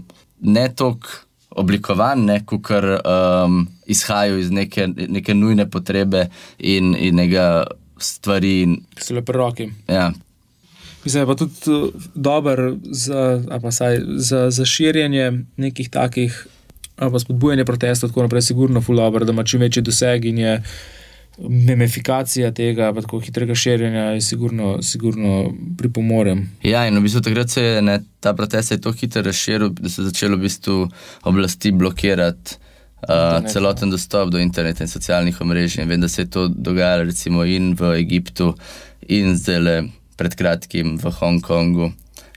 ne 0.46 0.66
toliko 0.76 1.22
oblikovan, 1.52 2.30
kot 2.48 2.70
um, 2.72 3.66
izhajajo 3.90 4.38
iz 4.40 4.50
neke, 4.50 4.86
neke 4.88 5.34
nujne 5.36 5.66
potrebe 5.68 6.28
in, 6.58 6.94
in 6.96 7.18
nekega 7.20 7.66
stvari. 8.00 8.54
Ki 8.96 9.04
so 9.04 9.16
lepo 9.18 9.34
roki. 9.36 9.68
Ja. 9.88 10.08
Mislim, 11.04 11.26
pa 11.26 11.36
tudi 11.36 11.90
dober 12.14 12.62
za, 12.88 13.42
saj, 13.70 14.00
za, 14.16 14.46
za 14.50 14.64
širjenje 14.64 15.32
nekih 15.60 15.90
takih 15.90 16.46
pa 16.96 17.18
spodbujanje 17.18 17.64
protestov, 17.64 18.10
tako 18.10 18.22
naprej, 18.22 18.42
sigurno 18.42 18.80
fulabr, 18.80 19.24
da 19.24 19.32
ima 19.32 19.44
čim 19.44 19.60
večji 19.60 19.82
doseg 19.82 20.24
in 20.24 20.38
je 20.38 20.62
memifikacija 21.48 22.52
tega, 22.54 22.92
pa 22.94 23.02
tako 23.02 23.20
hitrega 23.20 23.54
širjenja, 23.54 24.04
je 24.16 24.20
sigurno, 24.20 24.82
sigurno 24.82 25.52
pripomorem. 25.78 26.44
Ja, 26.62 26.86
in 26.86 26.98
v 26.98 27.04
bistvu 27.06 27.22
takrat 27.26 27.50
se 27.50 27.62
je 27.62 27.82
ne, 27.82 27.98
ta 28.20 28.34
protest 28.34 28.70
je 28.70 28.80
tako 28.80 28.96
hitro 29.00 29.22
razširil, 29.26 29.72
da 29.78 29.90
so 29.90 30.06
začeli 30.06 30.36
v 30.36 30.46
bistvu 30.46 30.76
oblasti 31.30 31.72
blokirati. 31.72 32.58
Uh, 33.02 33.40
celoten 33.50 33.90
dostop 33.90 34.28
do 34.30 34.38
interneta 34.38 34.84
in 34.84 34.88
socialnih 34.88 35.40
omrežij. 35.42 35.82
Vem, 35.90 36.00
da 36.00 36.08
se 36.08 36.22
je 36.22 36.28
to 36.30 36.44
dogajalo 36.48 37.08
recimo 37.08 37.42
in 37.44 37.72
v 37.74 37.96
Egiptu, 37.98 38.52
in 39.10 39.34
zdaj 39.34 39.88
pred 40.16 40.36
kratkim 40.38 40.94
v 41.02 41.10
Hongkongu, 41.10 41.88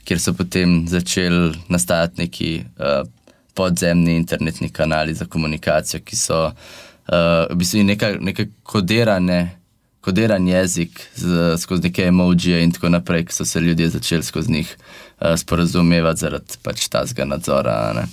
kjer 0.10 0.20
so 0.20 0.34
potem 0.34 0.88
začeli 0.90 1.54
nastajati 1.70 2.18
neki 2.24 2.50
uh, 2.82 3.06
podzemni 3.54 4.16
internetni 4.18 4.72
kanali 4.74 5.14
za 5.14 5.30
komunikacijo, 5.30 6.02
ki 6.02 6.18
so 6.18 6.42
uh, 6.48 6.74
v 7.08 7.56
bistvu 7.56 7.84
nekaj 7.86 8.50
kodirane. 8.64 9.60
Kodiran 10.06 10.48
jezik 10.48 11.00
z, 11.16 11.58
skozi 11.58 11.88
neke 11.88 12.04
emojije, 12.06 12.60
in 12.64 12.72
tako 12.72 12.92
naprej, 12.94 13.24
ki 13.26 13.34
so 13.34 13.46
se 13.46 13.60
ljudje 13.60 13.90
začeli 13.90 14.24
skozi 14.24 14.52
njih 14.52 14.76
uh, 14.78 15.34
sporazumevati 15.38 16.20
zaradi 16.20 16.60
pač 16.62 16.86
tazga 16.94 17.26
nadzora. 17.26 18.06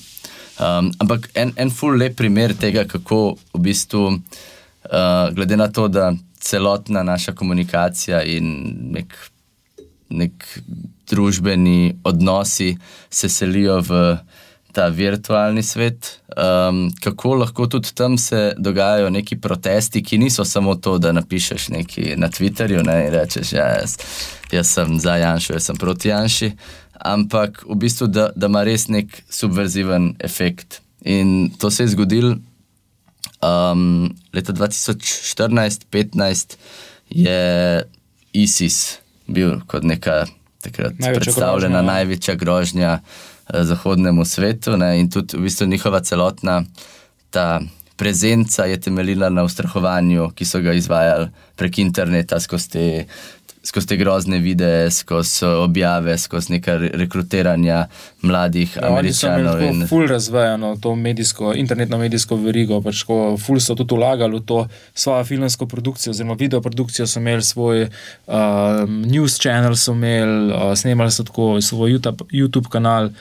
Um, 0.57 0.88
ampak 0.98 1.28
en, 1.35 1.52
en 1.57 1.70
full 1.70 2.00
lep 2.00 2.16
primer 2.16 2.55
tega, 2.57 2.87
kako 2.88 3.37
v 3.52 3.61
bistvu, 3.61 4.07
uh, 4.09 5.28
glede 5.37 5.57
na 5.61 5.68
to, 5.68 5.85
da 5.88 6.14
celotna 6.40 7.02
naša 7.02 7.37
komunikacija 7.37 8.22
in 8.24 8.48
nek, 8.96 9.12
nek 10.09 10.48
družbeni 11.11 11.98
odnosi 12.05 12.76
se 13.11 13.28
selijo 13.28 13.81
v 13.81 14.16
ta 14.73 14.89
virtualni 14.89 15.63
svet, 15.63 16.21
um, 16.37 16.91
kako 17.01 17.35
lahko 17.35 17.67
tudi 17.67 17.95
tam 17.95 18.19
se 18.19 18.55
dogajajo 18.59 19.11
neki 19.11 19.41
protesti, 19.41 20.03
ki 20.03 20.19
niso 20.19 20.45
samo 20.45 20.75
to, 20.75 20.99
da 20.99 21.13
napišeš 21.13 21.69
nekaj 21.69 22.17
na 22.17 22.29
Twitterju 22.29 22.87
ne, 22.87 23.07
in 23.07 23.13
rečeš, 23.15 23.53
ja, 23.53 23.67
jaz, 23.81 23.97
jaz 24.53 24.73
sem 24.73 25.01
za 25.01 25.17
Janša, 25.17 25.53
jaz 25.53 25.71
sem 25.71 25.77
proti 25.77 26.09
Janši, 26.09 26.53
ampak 27.05 27.65
v 27.69 27.75
bistvu, 27.75 28.07
da, 28.07 28.31
da 28.37 28.47
ima 28.47 28.65
res 28.65 28.89
nek 28.89 29.23
subverziven 29.31 30.15
efekt. 30.21 30.81
In 31.05 31.51
to 31.59 31.71
se 31.71 31.83
je 31.83 31.89
zgodilo 31.97 32.37
um, 33.43 34.15
leta 34.33 34.53
2014-2015, 34.53 36.57
je 37.11 37.83
ISIS 38.33 38.99
bil 39.27 39.61
kot 39.67 39.85
neka 39.85 40.25
takrat 40.63 40.99
največja 40.99 41.21
predstavljena 41.21 41.83
grožnja, 41.83 41.93
največja 41.93 42.35
grožnja 42.35 42.99
zahodnemu 43.48 44.24
svetu 44.24 44.76
ne, 44.76 45.00
in 45.00 45.11
tudi 45.11 45.37
v 45.37 45.46
bistvu 45.48 45.66
njihova 45.66 46.00
celotna 46.00 46.62
ta 47.31 47.61
prezenca 47.96 48.64
je 48.64 48.81
temeljila 48.81 49.28
na 49.31 49.44
ustrahovanju, 49.44 50.31
ki 50.35 50.44
so 50.44 50.61
ga 50.61 50.72
izvajali 50.72 51.28
prek 51.57 51.78
interneta 51.78 52.40
skozi 52.40 52.70
te, 52.70 53.07
skozi 53.64 53.87
te 53.87 53.96
grozne 53.96 54.38
videe, 54.38 54.90
skozi 54.90 55.46
objave, 55.46 56.16
skozi 56.18 56.53
neka 56.53 56.77
rekrutiranja 56.77 57.87
mladih 58.22 58.77
ja, 58.77 58.88
američanov. 58.88 59.57
Oni 59.57 59.66
so 59.66 59.75
in... 59.75 59.87
ful 59.88 60.07
razvejano 60.11 60.77
to 60.83 60.94
medijsko, 60.94 61.53
internetno 61.55 61.98
medijsko 61.98 62.37
verigo, 62.37 62.81
pač 62.83 63.05
ko 63.07 63.37
ful 63.38 63.61
so 63.62 63.77
tudi 63.79 63.94
ulagali 63.94 64.40
v 64.40 64.46
to 64.46 64.64
svojo 64.94 65.25
filmsko 65.25 65.66
produkcijo, 65.66 66.11
oziroma 66.11 66.35
video 66.38 66.61
produkcijo 66.61 67.07
so 67.07 67.20
imeli 67.20 67.42
svoj 67.42 67.87
uh, 67.87 68.35
news 68.88 69.38
channel, 69.38 69.77
so 69.77 69.94
imeli, 69.94 70.51
uh, 70.51 70.75
snemali 70.75 71.11
so 71.11 71.25
tako 71.25 71.61
svoj 71.61 71.94
YouTube, 71.98 72.27
YouTube 72.33 72.68
kanal 72.68 73.12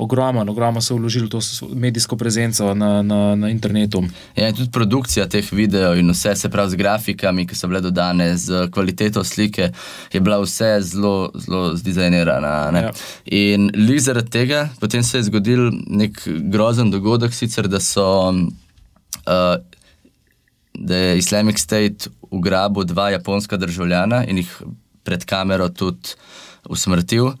ogromno, 0.00 0.44
ogromno 0.48 0.80
so 0.80 0.94
vložili 0.96 1.28
to 1.28 1.40
medijsko 1.74 2.16
prezenco 2.16 2.74
na, 2.74 3.02
na, 3.02 3.34
na 3.36 3.50
internetu. 3.50 4.02
Ja, 4.36 4.48
in 4.48 4.56
tudi 4.56 4.70
produkcija 4.72 5.26
teh 5.28 5.52
videojev 5.52 6.00
in 6.00 6.10
vse, 6.10 6.34
se 6.36 6.50
pravi 6.50 6.70
z 6.70 6.80
grafikami, 6.80 7.46
ki 7.46 7.56
so 7.56 7.68
bile 7.68 7.82
dodane, 7.84 8.30
z 8.36 8.68
kvaliteto 8.72 9.24
slike, 9.24 9.70
je 10.12 10.20
bila 10.20 10.40
vse 10.40 10.72
zelo, 10.80 11.30
zelo 11.34 11.76
zdizajnirana. 11.76 12.54
Ja. 12.80 12.92
In 13.26 13.70
zaradi 14.00 14.30
tega, 14.30 14.68
potem 14.80 15.02
se 15.02 15.18
je 15.18 15.28
zgodil 15.28 15.68
nek 15.86 16.22
grozen 16.52 16.90
dogodek, 16.90 17.34
sicer 17.34 17.68
da 17.68 17.80
so. 17.80 18.08
Uh, 19.26 19.58
Da 20.80 20.96
je 20.96 21.18
Islamic 21.18 21.58
State 21.60 22.08
ugrabil 22.30 22.84
dva 22.88 23.10
japonska 23.10 23.56
državljana 23.56 24.22
in 24.24 24.38
jih 24.38 24.52
pred 25.04 25.24
kamero 25.24 25.68
tudi 25.68 26.14
usmrtil 26.68 27.32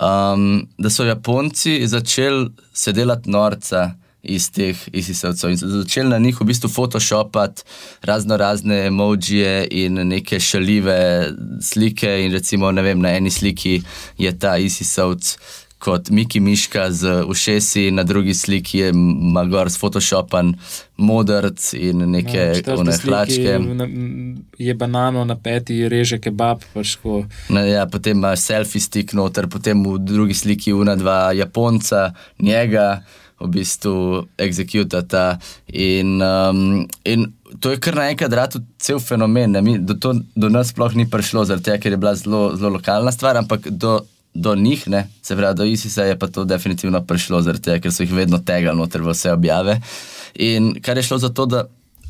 um, 0.00 0.68
da 0.78 0.90
so 0.90 1.04
Japonci 1.04 1.86
začeli 1.86 2.50
se 2.72 2.92
delati 2.92 3.30
norca 3.30 3.90
iz 4.24 4.48
teh 4.50 4.76
ISIS-ovcev 4.92 5.50
in 5.50 5.56
začeli 5.56 6.08
na 6.08 6.18
njih 6.18 6.40
v 6.40 6.44
bistvu 6.48 6.68
photoshopati 6.68 7.62
razno 8.02 8.36
razne 8.36 8.86
emojije 8.86 9.68
in 9.70 9.94
neke 10.08 10.40
šalive 10.40 11.28
slike. 11.60 12.24
In 12.24 12.32
recimo, 12.32 12.72
vem, 12.72 13.00
na 13.00 13.16
eni 13.16 13.30
sliki 13.30 13.82
je 14.18 14.38
ta 14.38 14.56
ISIS-ovc. 14.58 15.36
Kot 15.84 16.08
Miki 16.10 16.40
Miška 16.40 16.88
z 16.90 17.24
ušesi, 17.28 17.90
na 17.90 18.02
drugi 18.02 18.34
sliki 18.34 18.78
je 18.78 18.92
Magor 19.36 19.70
s 19.70 19.76
Photoshopan, 19.76 20.54
modrc 20.96 21.74
in 21.76 22.06
neke 22.10 22.62
no, 22.66 22.92
hlačke. 23.04 23.58
Je 24.58 24.74
banano 24.74 25.24
na 25.28 25.36
peti, 25.36 25.82
reže 25.88 26.18
kebab. 26.24 26.64
Pač 26.72 26.96
no, 27.04 27.60
ja, 27.60 27.84
potem 27.86 28.16
imaš 28.16 28.46
selfie 28.48 28.80
stik 28.80 29.12
noter, 29.12 29.48
potem 29.52 29.84
v 29.84 29.98
drugi 30.00 30.34
sliki 30.34 30.72
una 30.72 30.96
dva 30.96 31.34
Japonca, 31.36 32.14
njega 32.40 33.04
v 33.40 33.50
bistvu 33.58 34.24
executata. 34.40 35.38
In, 35.68 36.22
um, 36.22 36.86
in 37.04 37.28
to 37.60 37.74
je 37.74 37.80
kar 37.82 37.98
naenkrat 37.98 38.32
rado 38.32 38.62
cel 38.80 39.00
fenomen. 39.00 39.58
Mi, 39.64 39.76
do, 39.78 39.98
to, 40.00 40.14
do 40.34 40.48
nas 40.48 40.72
sploh 40.72 40.96
ni 40.96 41.04
prišlo, 41.10 41.44
zato 41.44 41.76
ker 41.76 41.92
je 41.92 42.00
bila 42.00 42.14
zelo, 42.16 42.54
zelo 42.56 42.78
lokalna 42.78 43.12
stvar, 43.12 43.36
ampak 43.36 43.68
do 43.68 44.00
do 44.34 44.54
njih, 44.54 44.88
ne? 44.88 45.08
se 45.22 45.36
pravi, 45.36 45.56
do 45.56 45.64
ISIS-a 45.64 46.04
je 46.04 46.18
pa 46.18 46.26
to 46.26 46.44
definitivno 46.44 47.00
prišlo, 47.06 47.42
tega, 47.42 47.78
ker 47.80 47.92
so 47.92 48.02
jih 48.02 48.12
vedno 48.12 48.38
tegali 48.38 48.76
noter 48.78 49.02
v 49.02 49.14
vse 49.14 49.32
objave. 49.32 49.80
In 50.34 50.74
kar 50.82 50.96
je 50.96 51.06
šlo 51.06 51.18
za 51.18 51.28
to, 51.28 51.46
da 51.46 51.64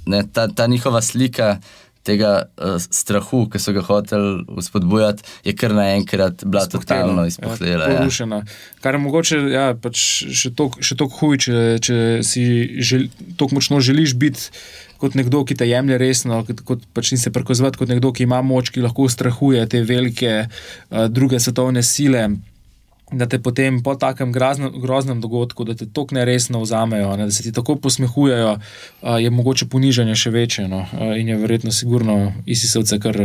ne, 0.06 0.24
ta, 0.32 0.48
ta 0.48 0.66
njihova 0.66 1.02
slika 1.02 1.58
tega 2.04 2.32
uh, 2.44 2.76
strahu, 2.78 3.46
ki 3.48 3.58
so 3.60 3.72
ga 3.72 3.82
hoteli 3.84 4.62
spodbujati, 4.62 5.24
je 5.44 5.54
kar 5.56 5.72
naenkrat 5.76 6.44
bila 6.44 6.66
totalno 6.68 7.24
izpohlela. 7.26 7.88
Ja, 7.88 7.98
porušena. 7.98 8.42
Kar 8.84 8.94
je 8.94 9.00
mogoče 9.00 9.40
ja, 9.52 9.66
pač 9.80 10.02
še 10.37 10.52
toliko 10.52 11.08
huj, 11.20 11.40
če, 11.46 11.62
če 11.84 11.98
si 12.26 12.44
tako 13.38 13.56
močno 13.56 13.80
želiš 13.84 14.16
biti. 14.20 14.50
Kot 15.04 15.18
nekdo, 15.18 15.42
ki 15.44 15.56
te 15.60 15.68
jemlje 15.68 16.00
resno, 16.00 16.40
kot, 16.48 16.64
kot 16.64 16.88
pač 16.96 17.12
se 17.20 17.32
prikazovati 17.34 17.80
kot 17.80 17.92
nekdo, 17.92 18.14
ki 18.16 18.24
ima 18.24 18.40
moč, 18.40 18.72
ki 18.72 18.84
lahko 18.84 19.04
ustrahuje 19.10 19.66
te 19.68 19.82
velike 19.84 20.34
uh, 20.46 21.06
druge 21.12 21.40
svetovne 21.42 21.82
sile, 21.84 22.28
da 23.12 23.26
te 23.28 23.38
potem 23.38 23.82
po 23.84 23.94
takem 24.00 24.32
groznem, 24.32 24.72
groznem 24.80 25.20
dogodku, 25.20 25.64
da 25.64 25.74
te 25.76 25.86
tako 25.86 26.16
neresno 26.16 26.62
vzamejo, 26.62 27.16
ne, 27.16 27.28
da 27.28 27.34
se 27.34 27.42
ti 27.42 27.52
tako 27.52 27.76
posmehujejo, 27.76 28.54
uh, 28.56 29.16
je 29.20 29.30
mogoče 29.30 29.68
ponižanje 29.68 30.16
še 30.16 30.32
večje. 30.34 30.68
No, 30.68 30.86
uh, 30.88 31.12
in 31.20 31.28
je 31.28 31.40
verjetno, 31.40 31.72
sigurno, 31.72 32.32
ISIS-ovce 32.46 32.98
kar 33.02 33.20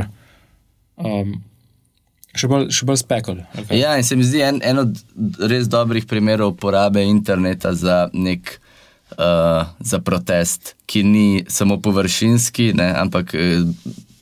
um, 1.00 1.38
še 2.36 2.50
bolj, 2.52 2.70
bolj 2.86 3.02
spekul. 3.02 3.44
Okay. 3.56 3.80
Ja, 3.82 3.96
in 3.98 4.06
se 4.08 4.18
mi 4.20 4.28
zdi 4.28 4.44
en, 4.46 4.60
en 4.66 4.84
od 4.84 5.00
res 5.50 5.70
dobrih 5.72 6.08
primerov 6.10 6.58
uporabe 6.58 7.04
interneta 7.08 7.74
za 7.78 8.08
nek. 8.14 8.60
Uh, 9.10 9.68
za 9.80 10.00
protest, 10.00 10.76
ki 10.86 11.04
ni 11.04 11.46
samo 11.48 11.80
površinski, 11.82 12.74
ne, 12.74 12.94
ampak 12.96 13.34
eh, 13.34 13.66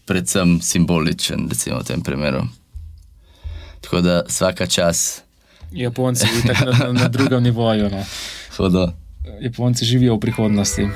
predvsem 0.05 0.61
simboličen, 0.61 1.49
recimo 1.49 1.79
v 1.79 1.83
tem 1.83 2.01
primeru. 2.01 2.47
Tako 3.81 4.01
da 4.01 4.23
vsaka 4.27 4.65
čas 4.65 5.27
Japonci 5.71 6.27
so 6.27 6.47
na, 6.47 6.93
na 6.93 7.07
drugem 7.13 7.43
nivoju. 7.43 7.89
No. 7.89 8.03
Japonci 9.41 9.85
živijo 9.85 10.15
v 10.15 10.19
prihodnosti. 10.19 10.87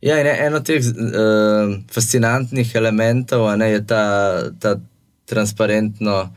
Ja, 0.00 0.18
en 0.46 0.54
od 0.54 0.66
teh 0.66 0.82
uh, 0.82 1.74
fascinantnih 1.90 2.74
elementov 2.74 3.56
ne, 3.58 3.70
je 3.70 3.86
ta, 3.86 4.04
ta 4.60 4.76
transparentno 5.26 6.28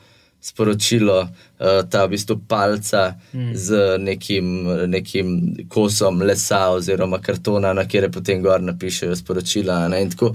sporočilo, 0.42 1.18
uh, 1.22 1.82
ta 1.90 2.06
v 2.06 2.16
bistvu 2.16 2.40
palca 2.48 3.14
mm. 3.34 3.54
z 3.54 3.98
nekim, 4.02 4.52
nekim 4.90 5.38
kosom 5.70 6.22
lesa 6.26 6.70
oziroma 6.74 7.22
kartona, 7.22 7.74
na 7.78 7.86
kjer 7.86 8.10
potem 8.12 8.42
gor 8.42 8.62
napišejo 8.62 9.16
sporočila. 9.16 9.86
Ne, 9.94 10.02
in 10.02 10.12
tako, 10.14 10.34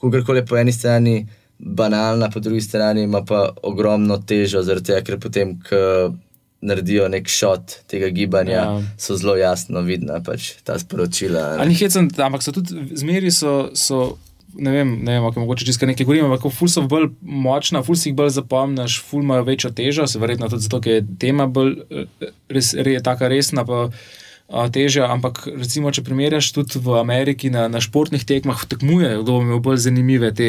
kako 0.00 0.24
koli 0.26 0.44
po 0.46 0.60
eni 0.60 0.72
strani 0.72 1.22
banalna, 1.58 2.30
po 2.30 2.40
drugi 2.40 2.60
strani 2.60 3.02
ima 3.02 3.24
pa 3.24 3.48
ogromno 3.62 4.18
težo, 4.18 4.62
zaradi 4.62 4.92
tega, 4.92 5.04
ker 5.06 5.18
potem, 5.20 5.56
ko 5.64 6.12
naredijo 6.60 7.08
nek 7.08 7.28
šot 7.30 7.76
tega 7.86 8.08
gibanja, 8.08 8.56
ja. 8.56 8.78
so 8.98 9.16
zelo 9.16 9.36
jasno 9.38 9.82
vidna 9.86 10.18
pač 10.24 10.52
ta 10.66 10.78
sporočila. 10.78 11.54
Jih 11.70 11.84
hecam, 11.86 12.08
ampak 12.26 12.42
so 12.42 12.54
tudi 12.54 12.88
zmeri 12.98 13.30
so. 13.34 13.60
so... 13.74 14.16
Ne 14.58 14.72
vem, 14.74 14.88
ne 15.06 15.12
vem, 15.14 15.24
kako 15.28 15.40
mogoče 15.40 15.66
čisto 15.66 15.86
nekaj 15.86 16.06
govorimo, 16.06 16.32
ampak 16.32 16.52
ful 16.52 16.70
so 16.70 16.82
bolj 16.90 17.12
močna, 17.22 17.84
ful 17.86 17.94
si 17.98 18.10
jih 18.10 18.16
bolj 18.18 18.32
zapomniš, 18.40 18.98
ful 19.06 19.22
imajo 19.22 19.46
večjo 19.46 19.70
težo, 19.70 20.06
se 20.06 20.18
verjetno 20.18 20.48
tudi 20.50 20.66
zato, 20.66 20.80
ker 20.82 20.98
je 20.98 21.04
tema 21.22 21.46
bolj 21.46 21.76
eh, 21.90 22.32
res, 22.50 22.72
res, 22.74 23.02
tako 23.06 23.30
resna. 23.30 23.62
Pa, 23.68 23.86
težja, 24.72 25.10
ampak 25.12 25.44
recimo, 25.46 25.92
če 25.92 26.02
primerjaš 26.02 26.50
tudi 26.56 26.80
v 26.80 26.96
Ameriki 26.98 27.52
na, 27.52 27.66
na 27.68 27.82
športnih 27.84 28.24
tekmah, 28.24 28.64
tekmujejo, 28.66 29.22
kdo 29.22 29.40
ima 29.44 29.58
bolj 29.62 29.82
zanimive 29.84 30.30
te, 30.34 30.48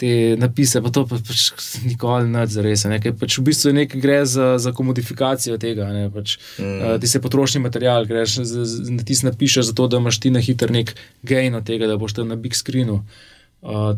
te 0.00 0.32
napise, 0.40 0.80
pa 0.80 0.90
to 0.90 1.04
pa, 1.06 1.20
pač 1.20 1.52
nikoli 1.84 2.32
ne 2.32 2.46
zares. 2.48 2.86
Pač 3.20 3.36
v 3.38 3.44
bistvu 3.50 3.74
nekaj 3.76 4.00
gre 4.00 4.16
za, 4.24 4.54
za 4.58 4.72
komodifikacijo 4.72 5.60
tega. 5.60 5.90
Ne, 5.92 6.08
pač, 6.10 6.38
mm. 6.56 6.80
uh, 6.80 6.96
ti 6.98 7.10
se 7.10 7.20
potrošni 7.20 7.60
material, 7.62 8.08
greš 8.08 8.40
na 8.88 9.04
tis 9.04 9.22
napišeš, 9.28 9.70
zato 9.70 9.86
da 9.92 10.00
imaš 10.00 10.22
ti 10.24 10.32
na 10.32 10.42
hiter 10.42 10.72
nek 10.72 10.96
gain 11.22 11.54
od 11.54 11.68
tega, 11.68 11.86
da 11.86 12.00
boš 12.00 12.16
tam 12.16 12.32
na 12.32 12.40
big 12.40 12.56
screenu. 12.56 13.04
Uh, 13.04 13.30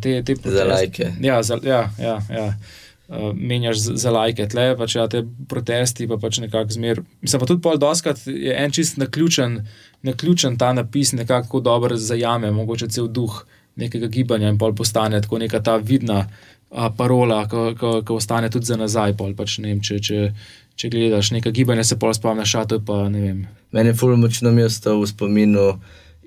te, 0.01 0.23
te 0.23 0.37
za 0.51 0.65
lajke. 0.65 1.13
Ja, 1.21 1.43
za, 1.43 1.59
ja, 1.65 1.91
ja, 1.99 2.19
ja. 2.31 2.55
Uh, 3.07 3.31
menjaš 3.35 3.79
za, 3.79 3.93
za 3.97 4.11
lajke, 4.11 4.49
tle 4.51 4.73
pač 4.79 4.97
ja, 4.97 5.05
te 5.07 5.21
protesti, 5.49 6.09
pa 6.11 6.19
pač 6.19 6.41
nekako 6.43 6.75
zmer. 6.75 7.03
Mislim 7.23 7.43
pa 7.43 7.47
tudi 7.47 7.63
pol 7.63 7.79
doskrat 7.79 8.25
je 8.27 8.51
en 8.51 8.73
čist 8.75 8.99
naključen, 8.99 9.61
naključen 10.07 10.59
ta 10.59 10.73
napis, 10.75 11.13
nekako 11.15 11.61
dobro 11.63 11.97
zajame, 11.97 12.51
mogoče 12.51 12.89
cel 12.91 13.07
duh 13.07 13.45
nekega 13.77 14.09
gibanja 14.11 14.51
in 14.51 14.59
pol 14.59 14.75
postane 14.75 15.21
tako 15.23 15.39
neka 15.39 15.61
ta 15.63 15.77
vidna 15.77 16.25
a, 16.71 16.91
parola, 16.91 17.45
ki 17.47 18.13
ostane 18.13 18.51
tudi 18.51 18.67
za 18.67 18.79
nazaj. 18.81 19.15
Pol, 19.17 19.37
pač, 19.39 19.59
vem, 19.63 19.79
če, 19.85 20.01
če, 20.03 20.33
če 20.75 20.91
gledaš 20.91 21.31
nekaj 21.37 21.55
gibanja, 21.55 21.85
se 21.87 21.99
pol 22.01 22.15
spomniš, 22.17 22.57
a 22.59 22.65
to 22.67 22.81
je 22.81 22.85
pa 22.87 23.05
ne 23.13 23.23
vem. 23.23 23.45
Mene 23.77 23.95
je 23.95 24.01
fulmo 24.01 24.27
močno 24.27 24.51
mesto 24.51 24.99
v 24.99 25.07
spominu. 25.07 25.69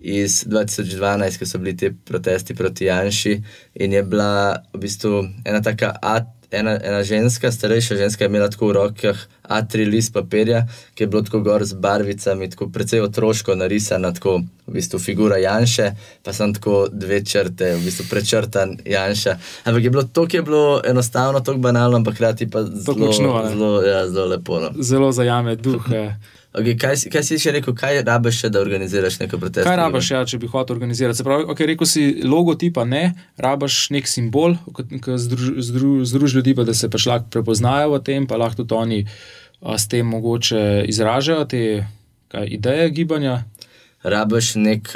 Iz 0.01 0.45
2012, 0.47 1.39
ko 1.39 1.45
so 1.45 1.59
bili 1.59 1.77
ti 1.77 1.91
protesti 2.05 2.55
proti 2.55 2.85
Janšu, 2.85 3.35
in 3.75 3.93
je 3.93 4.03
bila 4.03 4.61
v 4.73 4.79
bistvu 4.79 5.25
ena 5.45 5.61
taka 5.61 5.95
at, 6.01 6.27
ena, 6.51 6.79
ena 6.83 7.03
ženska, 7.03 7.51
starejša 7.51 7.95
ženska, 7.95 8.23
je 8.23 8.29
imela 8.29 8.49
tako 8.49 8.67
v 8.67 8.73
rokah 8.73 9.17
A3 9.49 9.89
list 9.89 10.13
papirja, 10.13 10.63
ki 10.95 11.03
je 11.03 11.07
bilo 11.07 11.21
tako 11.21 11.39
gor 11.39 11.65
z 11.65 11.73
barvicami, 11.73 12.49
tako 12.49 12.69
precej 12.69 13.01
otroško 13.01 13.55
narisana, 13.55 14.13
tako 14.13 14.41
v 14.67 14.73
bistvu 14.73 14.99
figura 14.99 15.37
Janša, 15.37 15.91
pa 16.23 16.33
sem 16.33 16.53
tako 16.53 16.87
dve 16.91 17.21
črte, 17.25 17.75
v 17.75 17.85
bistvu 17.85 18.05
prečrtan 18.09 18.77
Janša. 18.85 19.37
Ampak 19.65 19.83
je 19.83 19.89
bilo 19.89 20.03
to, 20.03 20.25
ki 20.27 20.37
je 20.37 20.41
bilo 20.41 20.81
enostavno, 20.85 21.39
tako 21.39 21.57
banalno, 21.57 21.97
ampak 21.97 22.15
hkrati 22.15 22.49
pa 22.49 22.63
zelo, 22.63 23.13
zelo, 23.13 23.71
ja, 23.83 24.07
zelo 24.09 24.25
lepo. 24.25 24.59
No. 24.59 24.73
Zelo 24.79 25.11
zajame 25.11 25.55
duh. 25.55 25.85
Okay, 26.49 26.73
kaj, 26.81 27.03
kaj 27.13 27.21
si 27.27 27.37
še 27.37 27.51
rekel, 27.53 27.75
kaj 27.77 27.99
rabiš, 28.01 28.39
da 28.49 28.61
organiziraš 28.63 29.19
neko 29.21 29.37
protest? 29.37 29.67
Kaj 29.67 29.75
rabiš, 29.77 30.07
ja, 30.15 30.23
če 30.25 30.39
bi 30.41 30.47
hotel 30.49 30.79
organizirati? 30.79 31.19
Se 31.19 31.25
pravi, 31.25 31.45
okay, 31.45 31.67
rekel 31.69 31.85
si 31.85 32.05
logotipa, 32.25 32.87
ne, 32.89 33.11
rabiš 33.37 33.77
nek 33.93 34.09
simbol, 34.09 34.55
ki 34.73 35.17
združi 35.21 35.53
zdru, 35.67 35.91
združ 36.09 36.39
ljudi, 36.39 36.55
pa, 36.57 36.65
da 36.65 36.73
se 36.73 36.89
pač 36.89 37.05
lahko 37.11 37.29
prepoznajo 37.35 37.93
v 37.93 37.99
tem, 38.07 38.25
pa 38.25 38.39
lahko 38.41 38.63
tudi 38.63 38.77
oni 38.79 38.99
a, 39.05 39.77
s 39.77 39.85
tem 39.91 40.09
mogoče 40.09 40.87
izražajo 40.89 41.45
te 41.53 41.61
kaj, 42.33 42.49
ideje 42.57 42.89
gibanja. 42.97 43.43
Rabiš 44.01 44.55
nek, 44.57 44.89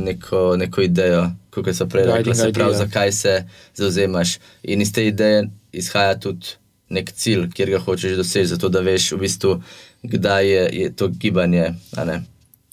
neko, 0.00 0.42
neko 0.56 0.86
idejo, 0.86 1.26
kot 1.52 1.68
so 1.76 1.84
prej 1.90 2.08
rekli, 2.08 2.38
se 2.38 2.48
pravi, 2.56 2.78
zakaj 2.78 3.12
se 3.12 3.36
zauzemaš. 3.76 4.38
In 4.64 4.80
iz 4.80 4.94
te 4.96 5.04
ideje 5.10 5.50
izhaja 5.76 6.16
tudi 6.16 6.56
nek 6.90 7.12
cilj, 7.14 7.50
kjer 7.54 7.70
ga 7.74 7.78
hočeš 7.84 8.16
doseči, 8.18 8.50
zato 8.54 8.68
da 8.72 8.82
veš 8.82 9.12
v 9.14 9.20
bistvu 9.22 9.52
kdaj 10.02 10.48
je, 10.48 10.68
je 10.72 10.92
to 10.96 11.08
gibanje 11.08 11.74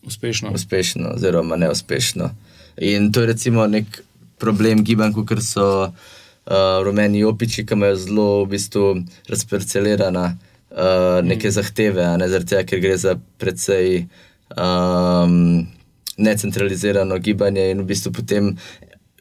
uspešno. 0.04 0.52
uspešno, 0.54 1.12
oziroma 1.16 1.56
neuspešno. 1.56 2.30
In 2.78 3.12
to 3.12 3.22
je 3.22 3.28
recimo 3.28 3.68
nek 3.68 4.02
problem 4.38 4.84
gibanj, 4.84 5.14
kot 5.14 5.42
so 5.42 5.68
uh, 5.84 6.84
rumeni 6.84 7.24
opiči, 7.24 7.66
ki 7.66 7.74
imajo 7.74 7.96
zelo 7.96 8.28
v 8.46 8.50
bistvu 8.50 8.86
razparcelirane 9.30 10.26
uh, 10.28 11.24
neke 11.24 11.48
mm. 11.48 11.52
zahteve, 11.52 12.06
ne, 12.18 12.30
tega, 12.40 12.64
ker 12.64 12.80
gre 12.80 12.98
za 12.98 13.18
precej 13.38 14.06
um, 14.58 15.68
necentralizirano 16.18 17.18
gibanje 17.18 17.72
in 17.72 17.82
v 17.82 17.90
bistvu 17.94 18.12
potem 18.12 18.56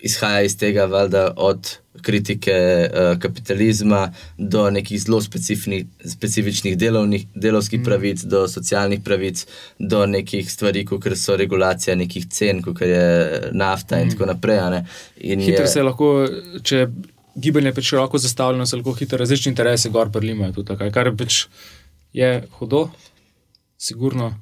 izhaja 0.06 0.44
iz 0.46 0.56
tega, 0.58 0.86
valjda, 0.90 1.26
od 1.36 1.72
kritike 2.02 2.54
uh, 2.54 3.18
kapitalizma, 3.20 4.12
do 4.38 4.66
nekih 4.70 5.00
zelo 5.02 5.20
specifičnih 6.04 6.78
delovnih, 6.78 7.26
delovskih 7.34 7.80
mm. 7.80 7.84
pravic, 7.84 8.22
do 8.22 8.44
socialnih 8.48 9.00
pravic, 9.04 9.46
do 9.78 10.04
nekih 10.06 10.52
stvari, 10.52 10.84
kot 10.84 11.08
so 11.16 11.36
regulacija 11.36 11.96
nekih 11.96 12.28
cen, 12.30 12.62
kot 12.62 12.80
je 12.80 13.42
nafta 13.52 13.96
mm. 13.96 14.02
in 14.02 14.14
tako 14.14 14.30
naprej. 14.32 14.62
Hitro 15.20 15.64
je... 15.64 15.68
se 15.68 15.82
lahko, 15.82 16.12
če 16.62 16.86
gibanje 17.36 17.72
je 17.76 17.82
široko 17.82 18.18
zastavljeno, 18.18 18.66
se 18.66 18.76
lahko 18.76 18.92
hitro 18.92 19.18
različni 19.18 19.50
interesi 19.50 19.90
gor 19.90 20.12
prilimajo. 20.12 20.64
Kar 20.92 21.12
pač 21.16 21.46
je 22.12 22.42
hudo, 22.58 22.88
sigurno. 23.78 24.34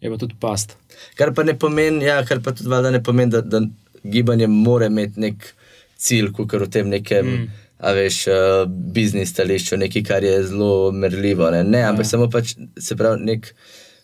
Je 0.00 0.10
pa 0.12 0.18
tudi 0.20 0.36
past. 0.40 0.76
Kar 1.16 1.32
pa 1.34 1.42
ne 1.42 1.54
pomeni, 1.58 2.04
ja, 2.04 2.20
kar 2.24 2.42
pa 2.44 2.52
tudi 2.52 2.68
ne 2.92 3.02
pomeni 3.02 3.32
da, 3.32 3.40
da 3.40 3.62
gibanje 4.12 4.46
mora 4.50 4.90
imeti 4.90 5.20
nek 5.20 5.48
cilj, 5.96 6.32
kot 6.36 6.52
v 6.52 6.68
tem 6.70 6.90
nekem, 6.92 7.26
mm. 7.26 7.62
a 7.78 7.92
veš, 7.96 8.20
uh, 8.32 8.64
biznis 8.68 9.32
stališču, 9.32 9.78
nekaj, 9.80 10.04
kar 10.06 10.24
je 10.24 10.42
zelo 10.50 10.92
merljivo. 10.92 11.50
Ne, 11.54 11.64
ne 11.64 11.82
ampak 11.88 12.06
ja. 12.06 12.10
samo 12.14 12.28
pač 12.30 12.54
se 12.78 12.96
pravi 12.96 13.24
nek. 13.32 13.50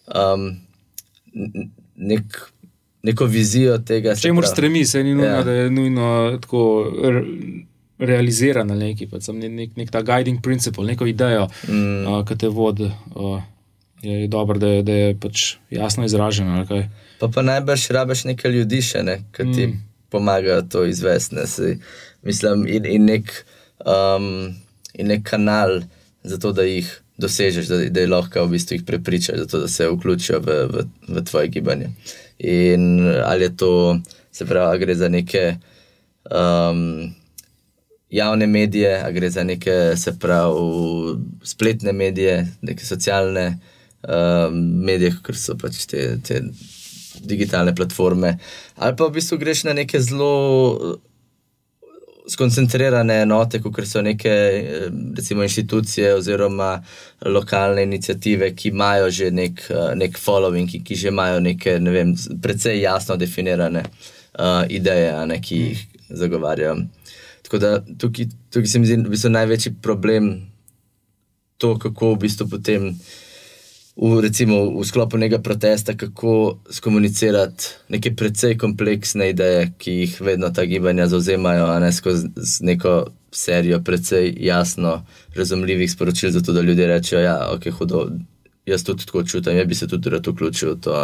Um, 0.08 0.50
nek 1.96 2.42
Neko 3.02 3.26
vizijo 3.26 3.80
tega. 3.82 4.12
Če 4.14 4.30
moraš 4.30 4.52
stremi, 4.52 4.84
se 4.86 5.00
ni 5.02 5.10
nujno, 5.10 5.26
ja. 5.26 5.40
da 5.42 5.54
je 5.56 5.70
nujno 5.74 6.10
tako 6.38 6.60
realizirano 7.98 8.76
neki, 8.78 9.08
pač 9.10 9.26
nek, 9.34 9.50
nek, 9.50 9.72
nek 9.80 9.90
ta 9.90 10.04
guiding 10.06 10.38
principle, 10.42 10.86
neko 10.86 11.08
idejo, 11.10 11.48
mm. 11.66 12.04
uh, 12.06 12.20
ki 12.28 12.36
te 12.38 12.50
vodi. 12.54 12.86
Uh, 13.16 13.40
je 14.06 14.28
dobro, 14.30 14.58
da, 14.58 14.70
da 14.86 14.94
je 14.94 15.16
pač 15.18 15.56
jasno 15.70 16.06
izraženo. 16.06 16.62
Pa, 17.18 17.26
pa 17.26 17.42
najbrž 17.42 17.88
rabiš 17.98 18.24
nekaj 18.30 18.54
ljudi, 18.54 18.82
še, 18.86 19.02
ne, 19.06 19.18
ki 19.34 19.50
ti 19.50 19.66
mm 19.66 19.80
pomagajo 20.12 20.62
to 20.62 20.84
izvesti. 20.84 21.34
Ne, 21.34 21.46
Mislim, 22.22 22.66
in, 22.70 22.84
in, 22.86 23.08
nek, 23.08 23.32
um, 23.82 24.54
in 24.94 25.08
nek 25.10 25.24
kanal 25.26 25.80
za 26.22 26.38
to, 26.38 26.52
da 26.54 26.62
jih 26.62 26.90
dosežeš, 27.18 27.66
da, 27.66 27.78
da 27.90 28.04
je 28.04 28.10
lahko 28.10 28.44
v 28.46 28.54
bistvu 28.54 28.76
jih 28.76 28.84
prepričaš, 28.86 29.42
zato, 29.44 29.62
da 29.64 29.68
se 29.68 29.88
vključijo 29.90 30.38
v, 30.40 30.58
v, 30.70 30.84
v 31.08 31.24
tvoje 31.24 31.48
gibanje. 31.48 31.90
In 32.38 33.08
ali 33.24 33.44
je 33.44 33.56
to, 33.56 33.72
se 34.32 34.46
pravi, 34.46 34.78
gre 34.78 34.94
za 34.94 35.08
neke 35.08 35.56
um, 36.30 37.12
javne 38.10 38.46
medije, 38.46 39.02
ali 39.04 39.14
gre 39.14 39.30
za 39.30 39.44
neke, 39.44 39.96
se 39.96 40.18
pravi, 40.18 40.54
spletne 41.42 41.92
medije, 41.92 42.46
neke 42.62 42.86
socialne 42.86 43.58
um, 44.02 44.58
medije, 44.84 45.16
kot 45.22 45.36
so 45.36 45.56
pač 45.58 45.86
te, 45.86 46.16
te 46.24 46.42
digitalne 47.20 47.74
platforme, 47.74 48.38
ali 48.76 48.96
pa 48.96 49.06
v 49.06 49.18
bistvu 49.18 49.38
greš 49.38 49.64
na 49.64 49.72
neke 49.76 50.00
zelo 50.00 51.00
skoncentrirane 52.28 53.22
enote, 53.22 53.60
kot 53.62 53.86
so 53.86 54.02
neke 54.02 54.30
eh, 54.30 54.86
recimo, 55.16 55.42
inštitucije 55.42 56.14
oziroma 56.14 56.82
lokalne 57.26 57.82
inicijative, 57.82 58.54
ki 58.56 58.68
imajo 58.68 59.10
že 59.10 59.30
nek, 59.30 59.64
eh, 59.70 59.94
nek 59.94 60.18
following, 60.18 60.70
ki, 60.70 60.82
ki 60.84 60.96
že 60.96 61.08
imajo 61.08 61.40
neke 61.40 61.78
ne 61.80 61.90
vem, 61.90 62.14
precej 62.42 62.80
jasno 62.82 63.16
definirane 63.16 63.82
uh, 64.38 64.62
ideje, 64.68 65.26
ne, 65.26 65.40
ki 65.40 65.56
jih 65.56 65.82
zagovarjajo. 66.08 66.76
Tako 67.42 67.58
da 67.58 67.72
tukaj, 67.98 68.26
tukaj 68.50 68.66
se 68.66 68.78
mi 68.78 68.86
zdi, 68.86 68.96
da 68.96 69.18
je 69.22 69.30
največji 69.30 69.74
problem 69.82 70.32
to, 71.58 71.78
kako 71.78 72.14
v 72.14 72.18
bistvu 72.24 72.48
potem 72.48 72.92
v, 73.96 74.20
recimo, 74.20 74.80
v 74.80 74.84
sklopu 74.84 75.18
nekega 75.20 75.42
protesta, 75.42 75.94
kako 75.96 76.58
skomunicirati 76.70 77.92
neke 77.92 78.14
precej 78.16 78.56
kompleksne 78.58 79.30
ideje, 79.30 79.72
ki 79.78 79.92
jih 79.92 80.20
vedno 80.20 80.50
ta 80.50 80.64
gibanja 80.64 81.06
zauzemajo, 81.12 81.66
a 81.68 81.78
ne 81.80 81.92
skozi 81.92 82.28
neko 82.60 83.12
serijo 83.32 83.80
precej 83.80 84.34
jasno 84.40 85.04
razumljivih 85.36 85.92
sporočil, 85.92 86.30
zato 86.30 86.52
da 86.52 86.60
ljudje 86.60 86.86
rečejo, 86.86 87.20
da 87.20 87.24
ja, 87.24 87.36
je 87.36 87.56
okay, 87.56 87.70
hudo. 87.70 88.10
Jaz 88.66 88.84
tudi 88.84 89.06
tako 89.06 89.24
čutim, 89.24 89.56
jaz 89.56 89.66
bi 89.66 89.74
se 89.74 89.88
tudi 89.88 90.10
rad 90.10 90.26
vključil 90.26 90.74
v 90.74 90.80
to. 90.80 90.94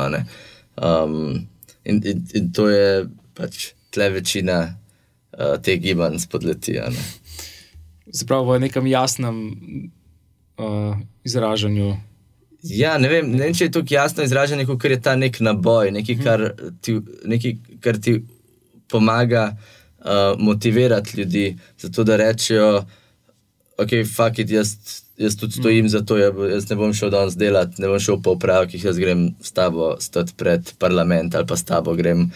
Um, 0.76 1.48
in, 1.84 2.02
in, 2.04 2.22
in 2.34 2.52
to 2.52 2.68
je 2.68 3.08
pač 3.34 3.72
tle 3.90 4.10
večina 4.14 4.60
uh, 4.68 5.56
teh 5.62 5.80
gibanj 5.82 6.20
spodleti. 6.22 6.78
Zapravo 8.06 8.52
v 8.52 8.60
nekem 8.60 8.86
jasnem 8.86 9.40
uh, 10.56 10.94
izražanju 11.24 11.96
Ja, 12.62 12.96
ne 12.98 13.08
vem, 13.08 13.30
ne 13.30 13.44
vem, 13.44 13.54
če 13.54 13.68
je 13.68 13.74
to 13.76 13.82
jasno 13.90 14.24
izraženo, 14.26 14.64
kot 14.66 14.84
je 14.84 14.98
ta 15.00 15.14
nek 15.16 15.38
naboj, 15.40 15.92
nekaj, 15.94 16.16
mhm. 16.16 16.24
kar 16.24 16.72
ti, 16.82 16.96
nekaj, 17.30 17.56
kar 17.84 17.98
ti 18.02 18.18
pomaga 18.90 19.52
uh, 19.52 20.34
motivirati 20.38 21.20
ljudi, 21.20 21.58
zato 21.78 22.04
da 22.04 22.16
rečejo, 22.16 22.86
ok, 23.78 23.94
fuck 24.14 24.38
it, 24.38 24.50
jaz, 24.50 24.74
jaz 25.18 25.36
tudi 25.36 25.52
stojim 25.52 25.84
mm. 25.84 25.88
za 25.88 26.00
to, 26.00 26.16
jaz 26.18 26.70
ne 26.70 26.76
bom 26.76 26.94
šel 26.94 27.10
danes 27.10 27.36
delati, 27.36 27.82
ne 27.82 27.88
bom 27.88 28.00
šel 28.00 28.18
po 28.22 28.34
upravkih, 28.34 28.84
jaz 28.84 28.98
grem 28.98 29.28
s 29.42 29.52
tabo 29.52 29.96
stati 30.00 30.34
pred 30.36 30.72
parlament 30.78 31.34
ali 31.34 31.46
pa 31.46 31.56
s 31.56 31.64
tabo 31.64 31.94
grem 31.94 32.30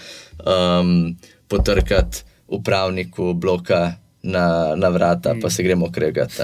um, 0.45 1.17
potrkati 1.49 2.23
upravniku 2.47 3.33
bloka 3.33 3.95
na, 4.23 4.77
na 4.77 4.89
vrata, 4.89 5.35
mm. 5.35 5.41
pa 5.41 5.51
se 5.51 5.63
gremo 5.63 5.91
kregati. 5.93 6.43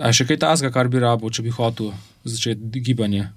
A 0.00 0.12
še 0.16 0.26
kaj 0.28 0.38
tasga, 0.46 0.70
kar 0.72 0.88
bi 0.88 1.02
rabo, 1.02 1.30
če 1.30 1.42
bi 1.42 1.52
hotel 1.52 1.92
začeti 2.24 2.80
gibanje? 2.80 3.28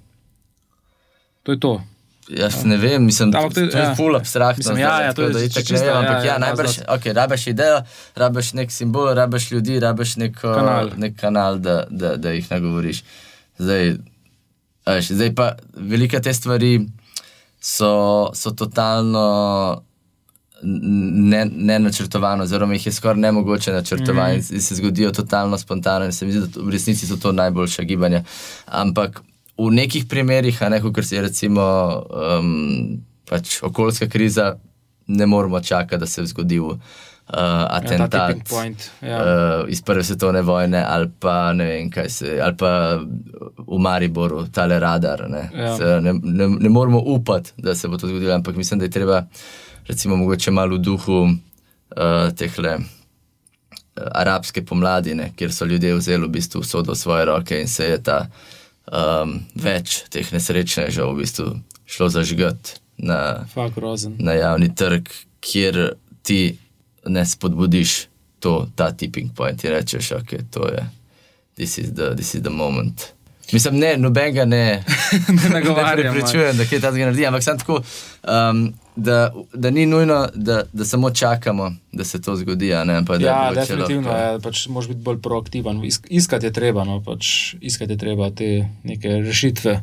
To 1.43 1.51
je 1.51 1.59
to. 1.59 1.81
Jaz 2.27 2.65
ne 2.65 2.77
vem, 2.77 3.05
mislim, 3.05 3.31
da 3.31 3.39
je 3.39 3.49
to 3.49 3.53
zelo 3.71 4.13
ja. 4.13 4.17
abstraktno. 4.19 4.59
Mislim, 4.59 4.77
ja, 4.77 5.01
ja, 5.01 5.13
to 5.13 5.21
je 5.21 5.33
zelo 5.33 5.45
abstraktno. 5.45 5.99
Ampak 5.99 6.15
ja, 6.15 6.25
ja, 6.25 6.33
ja 6.33 6.37
najbrž, 6.37 6.77
okay, 6.87 7.13
rabiš 7.13 7.47
idejo, 7.47 7.81
rabiš 8.15 8.53
nek 8.53 8.71
simbol, 8.71 9.13
rabiš 9.13 9.51
ljudi, 9.51 9.79
rabiš 9.79 10.15
nek 10.15 10.35
kanal, 10.41 10.91
nek 10.97 11.15
kanal 11.15 11.59
da, 11.59 11.85
da, 11.89 12.15
da 12.17 12.31
jih 12.31 12.51
nagovoriš. 12.51 13.03
Zdaj, 13.57 13.93
veš, 14.85 15.11
zdaj 15.11 15.35
pa 15.35 15.53
velike 15.73 16.19
te 16.19 16.33
stvari 16.33 16.81
so, 17.61 18.31
so 18.35 18.51
totalno 18.51 19.83
ne, 20.63 21.45
ne 21.55 21.79
načrtovano, 21.79 22.43
oziroma 22.43 22.73
jih 22.73 22.85
je 22.85 22.91
skoraj 22.91 23.21
ne 23.21 23.31
mogoče 23.31 23.71
načrtovati 23.71 24.37
mm. 24.37 24.55
in 24.55 24.61
se 24.61 24.75
zgodijo 24.75 25.11
totalno 25.11 25.57
spontano. 25.57 26.05
In 26.05 26.11
se 26.11 26.25
mi 26.25 26.31
zdi, 26.31 26.39
da 26.39 26.61
v 26.61 26.69
resnici 26.69 27.07
so 27.07 27.17
to 27.17 27.31
najboljša 27.31 27.83
gibanja. 27.83 28.23
Ampak 28.65 29.21
v 29.57 29.71
nekih 29.71 30.05
primerih, 30.05 30.61
ne 30.69 30.81
kot 30.81 31.11
je 31.11 31.21
recimo 31.21 31.63
um, 32.39 33.01
pač 33.29 33.63
okoljska 33.63 34.09
kriza, 34.09 34.55
ne 35.07 35.25
moramo 35.25 35.61
čakati, 35.61 35.99
da 35.99 36.05
se 36.05 36.21
je 36.21 36.25
zgodil. 36.25 36.63
Uh, 37.27 37.43
atentat 37.69 38.13
ja, 39.01 39.09
ja. 39.09 39.17
uh, 39.19 39.69
iz 39.69 39.81
Prve 39.81 40.03
svetovne 40.03 40.41
vojne, 40.41 40.85
ali 40.87 41.09
pa 41.19 41.53
ne 41.53 41.65
vem, 41.65 41.89
kaj 41.91 42.09
se, 42.09 42.39
ali 42.43 42.55
pa 42.57 42.99
v 43.67 43.79
Mariboru, 43.79 44.45
tale 44.47 44.79
radar. 44.79 45.25
Ne, 45.29 45.49
ja. 45.55 45.77
se, 45.77 45.83
ne, 46.01 46.13
ne, 46.23 46.47
ne 46.47 46.69
moramo 46.69 47.01
upati, 47.05 47.51
da 47.57 47.75
se 47.75 47.87
bo 47.87 47.97
to 47.97 48.07
zgodilo, 48.07 48.33
ampak 48.33 48.55
mislim, 48.55 48.79
da 48.79 48.85
je 48.85 48.91
treba 48.91 49.25
recimo, 49.87 50.15
mogoče 50.15 50.51
malo 50.51 50.75
v 50.75 50.79
duhu 50.79 51.21
uh, 51.23 51.33
eh, 51.95 52.31
teh 52.35 52.59
le. 52.59 52.77
Eh, 53.97 54.03
arabske 54.11 54.65
pomladi, 54.65 55.15
ne, 55.15 55.31
kjer 55.35 55.53
so 55.53 55.65
ljudje 55.65 55.95
vzeli 55.95 56.27
v 56.27 56.29
bistvu 56.29 56.61
vso 56.61 56.81
do 56.81 56.95
svoje 56.95 57.25
roke 57.25 57.61
in 57.61 57.67
se 57.67 57.85
je 57.85 58.03
ta 58.03 58.27
um, 58.91 59.39
več 59.55 60.03
teh 60.13 60.27
nesrečnežev 60.33 61.13
v 61.13 61.23
bistvu 61.23 61.47
šlo 61.85 62.09
zažgati 62.09 62.77
na, 62.97 63.45
na 64.19 64.33
javni 64.33 64.69
trg, 64.75 65.09
kjer 65.39 65.95
ti 66.23 66.57
ne 67.05 67.25
spodbudiš 67.25 68.07
to, 68.39 68.67
ta 68.75 68.91
tipping 68.91 69.33
point 69.35 69.63
in 69.63 69.71
rečeš, 69.71 70.09
da 70.09 70.17
okay, 70.21 70.43
je 70.75 70.85
this 71.55 71.77
is 71.77 71.93
the, 71.93 72.13
this 72.15 72.35
is 72.35 72.41
the 72.41 72.49
moment. 72.49 73.13
Mislim, 73.51 73.77
ne, 73.79 73.97
nobenega 73.97 74.45
ne, 74.45 74.83
ne 75.43 75.49
nagovarjam. 75.49 76.15
Ne 76.15 76.21
pričujem, 76.21 76.57
da 76.57 76.63
je 76.63 76.79
ta 76.81 76.91
zgor 76.91 77.05
naredi, 77.05 77.25
ampak 77.25 77.43
sem 77.43 77.57
tako. 77.57 77.81
Um, 78.23 78.73
da, 78.95 79.33
da 79.53 79.69
ni 79.69 79.85
nujno, 79.85 80.27
da, 80.35 80.63
da 80.73 80.85
samo 80.85 81.11
čakamo, 81.11 81.71
da 81.91 82.03
se 82.03 82.21
to 82.21 82.35
zgodi. 82.35 82.73
Ne, 82.85 83.05
pa, 83.05 83.15
ja, 83.15 83.51
definitivno 83.55 84.11
je, 84.11 84.23
ja, 84.23 84.39
pač 84.43 84.67
moraš 84.67 84.87
biti 84.87 85.01
bolj 85.01 85.21
proaktiven. 85.21 85.81
Iskati 86.09 86.45
je 86.45 86.53
treba, 86.53 86.83
no, 86.83 86.99
pač 87.05 87.55
iskati 87.61 87.93
je 87.93 87.97
treba 87.97 88.29
te 88.29 88.67
neke 88.83 89.09
rešitve, 89.09 89.81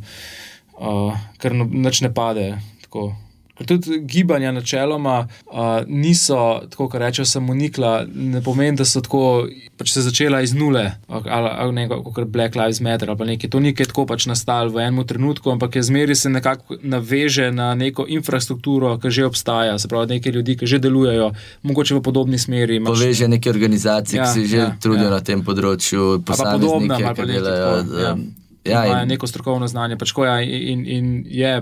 uh, 0.78 1.26
ker 1.38 1.54
no, 1.54 1.68
noč 1.72 2.00
ne 2.04 2.14
pade. 2.14 2.52
Tako. 2.82 3.12
Ker 3.54 3.68
tudi 3.70 4.00
gibanja 4.02 4.50
načeloma 4.52 5.28
uh, 5.46 5.58
niso, 5.86 6.60
tako 6.70 6.88
kot 6.88 7.00
rečejo, 7.00 7.24
samo 7.24 7.54
nikla, 7.54 8.02
ne 8.14 8.42
pomeni, 8.42 8.76
da 8.76 8.84
so 8.84 8.98
tako 9.00 9.46
pač 9.78 9.92
se 9.94 10.02
začela 10.02 10.40
iz 10.42 10.54
nule, 10.54 10.82
ali, 11.08 11.48
ali 11.52 11.72
nekaj 11.72 12.02
kot 12.02 12.28
Black 12.34 12.56
Lives 12.58 12.80
Matter 12.80 13.10
ali 13.10 13.26
nekaj. 13.26 13.50
To 13.50 13.60
ni 13.60 13.74
tako 13.74 14.06
pač 14.10 14.26
nastalo 14.26 14.74
v 14.74 14.82
enem 14.82 15.06
trenutku, 15.06 15.54
ampak 15.54 15.76
je 15.76 15.82
zmeri 15.86 16.14
se 16.18 16.30
nekako 16.30 16.80
naveže 16.82 17.52
na 17.54 17.74
neko 17.78 18.06
infrastrukturo, 18.08 18.98
ki 18.98 19.10
že 19.10 19.26
obstaja, 19.26 19.78
se 19.78 19.88
pravi, 19.88 20.18
nekaj 20.18 20.32
ljudi, 20.32 20.58
ki 20.58 20.66
že 20.66 20.82
delujejo, 20.82 21.30
mogoče 21.62 21.94
v 21.94 22.02
podobni 22.02 22.38
smeri. 22.38 22.82
Imaš... 22.82 22.98
Poveže 22.98 23.28
neke 23.28 23.50
organizacije, 23.50 24.18
ja, 24.18 24.26
ki 24.26 24.40
se 24.40 24.46
že 24.46 24.56
ja, 24.56 24.70
trudijo 24.82 25.10
ja. 25.12 25.14
na 25.14 25.22
tem 25.22 25.46
področju, 25.46 26.24
pa 26.26 26.34
podobno, 26.34 26.94
ali 26.94 27.14
pa 27.14 27.22
delajo. 27.22 27.70
Tako, 27.86 28.02
ja. 28.02 28.16
Ja, 28.64 28.84
in... 28.88 29.08
Neko 29.08 29.28
strokovno 29.28 29.68
znanje, 29.68 29.98
pač 30.00 30.12
ko 30.16 30.24
je 30.24 30.46
in, 30.72 30.86
in 30.88 31.08
je 31.28 31.60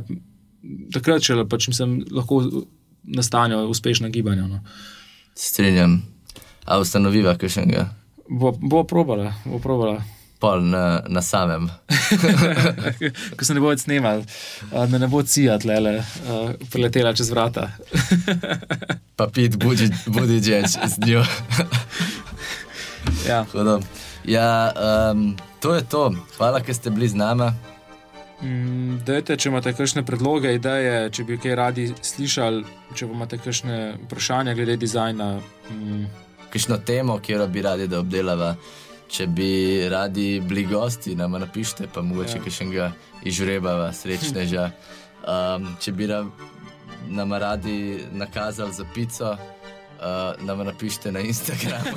takrat, 0.95 1.23
če 1.25 1.43
pač, 1.51 1.69
mislim, 1.73 2.01
lahko 2.11 2.43
nastanejo 3.03 3.67
uspešna 3.73 4.09
gibanja. 4.09 4.47
No. 4.47 4.61
Strenjam, 5.39 6.03
a 6.65 6.79
ustanoviva 6.79 7.37
enega. 7.57 7.89
Bo, 8.29 8.53
bo 8.53 8.85
probala, 8.85 9.35
bo 9.45 9.59
probala. 9.59 10.03
Pol 10.43 10.65
na, 10.67 11.03
na 11.07 11.23
samem. 11.23 11.69
Ko 13.39 13.47
se 13.47 13.55
ne 13.55 13.63
bo 13.63 13.71
več 13.71 13.85
snimal, 13.85 14.25
da 14.73 14.99
ne 14.99 15.07
bo 15.07 15.23
cijat, 15.23 15.63
le 15.65 15.79
le, 15.81 15.93
preletela 16.73 17.13
čez 17.15 17.31
vrata. 17.31 17.69
pa 19.19 19.29
pit, 19.31 19.55
budi, 19.55 19.87
budi 20.11 20.41
žeč 20.43 20.75
z 20.75 21.07
njo. 21.07 21.23
ja. 23.29 23.45
ja 24.27 24.49
um, 25.13 25.37
to 25.63 25.77
je 25.79 25.87
to. 25.87 26.09
Hvala, 26.39 26.63
ker 26.67 26.75
ste 26.75 26.91
bili 26.91 27.07
z 27.07 27.23
nami. 27.23 27.53
Mm, 28.43 28.99
dajte, 29.07 29.37
če 29.39 29.53
imate 29.53 29.71
kakšne 29.77 30.03
predloge, 30.07 30.51
ideje, 30.57 31.11
če 31.15 31.25
bi 31.29 31.37
kaj 31.39 31.55
radi 31.59 31.85
slišali, 31.95 32.65
če 32.99 33.07
imate 33.07 33.39
kakšne 33.39 33.77
vprašanja 34.07 34.55
glede 34.59 34.77
dizajna. 34.83 35.29
Mm. 35.71 36.07
Kakšno 36.51 36.81
temo, 36.87 37.21
kjer 37.23 37.47
bi 37.49 37.63
radi, 37.63 37.87
da 37.89 38.01
obdelava. 38.03 38.57
Če 39.13 39.27
bi 39.29 39.53
radi 39.93 40.41
bili 40.41 40.65
gosti, 40.67 41.15
nam 41.15 41.37
napišite, 41.39 41.87
pa 41.93 42.03
mogoče 42.03 42.41
ja. 42.41 42.51
še 42.51 42.65
enega 42.65 42.91
izžrebava, 43.29 43.93
srečneža. 43.95 44.71
Um, 45.23 45.69
če 45.79 45.93
bi 45.95 46.09
nam 47.15 47.33
radi 47.39 48.01
nakazali 48.11 48.75
za 48.75 48.83
pico 48.91 49.37
uh, 50.03 50.47
nam 50.47 50.67
napišite 50.67 51.13
na 51.13 51.21
Instagram. 51.21 51.83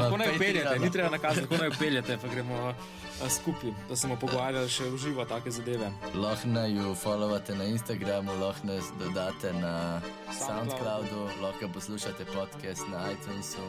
Kako 0.00 0.16
naj 0.16 0.36
upeljete, 0.36 0.78
ni 0.78 0.90
treba 0.92 1.10
nakazati, 1.10 1.46
kako 1.46 1.56
naj 1.56 1.68
upeljete, 1.68 2.18
pa 2.22 2.28
gremo 2.28 2.68
uh, 2.68 3.30
skupaj, 3.30 3.70
da 3.88 3.96
se 3.96 4.06
bomo 4.06 4.20
pogovarjali 4.20 4.68
še 4.68 4.84
v 4.90 4.98
živo 4.98 5.24
take 5.24 5.50
zadeve. 5.50 5.90
Lahko 6.14 6.48
naj 6.48 6.74
jo 6.76 6.94
followate 6.94 7.54
na 7.54 7.64
Instagramu, 7.64 8.32
lahko 8.40 8.66
nas 8.66 8.90
dodate 8.98 9.52
na 9.52 10.00
SoundCloudu, 10.32 11.28
lahko 11.42 11.68
poslušate 11.74 12.24
podcast 12.34 12.82
na 12.92 13.10
iTunesu. 13.12 13.62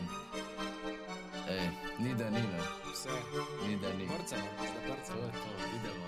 Ej, 1.50 1.64
ni 2.00 2.12
da 2.16 2.30
ni, 2.30 2.42
no. 2.44 2.64
Vse, 2.92 3.10
ni 3.68 3.78
da 3.80 3.88
ni. 3.94 4.06
vrcamo, 4.06 4.50
zdaj 4.60 4.84
To 4.88 4.94
vrcamo. 4.94 5.22
je 5.26 5.32
to, 5.32 5.50
idemo. 5.78 6.08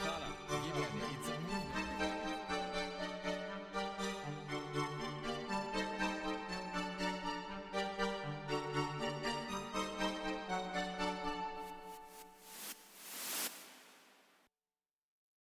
Hvala, 0.00 0.28
Gibanje, 0.64 1.02
ICP. 1.12 1.37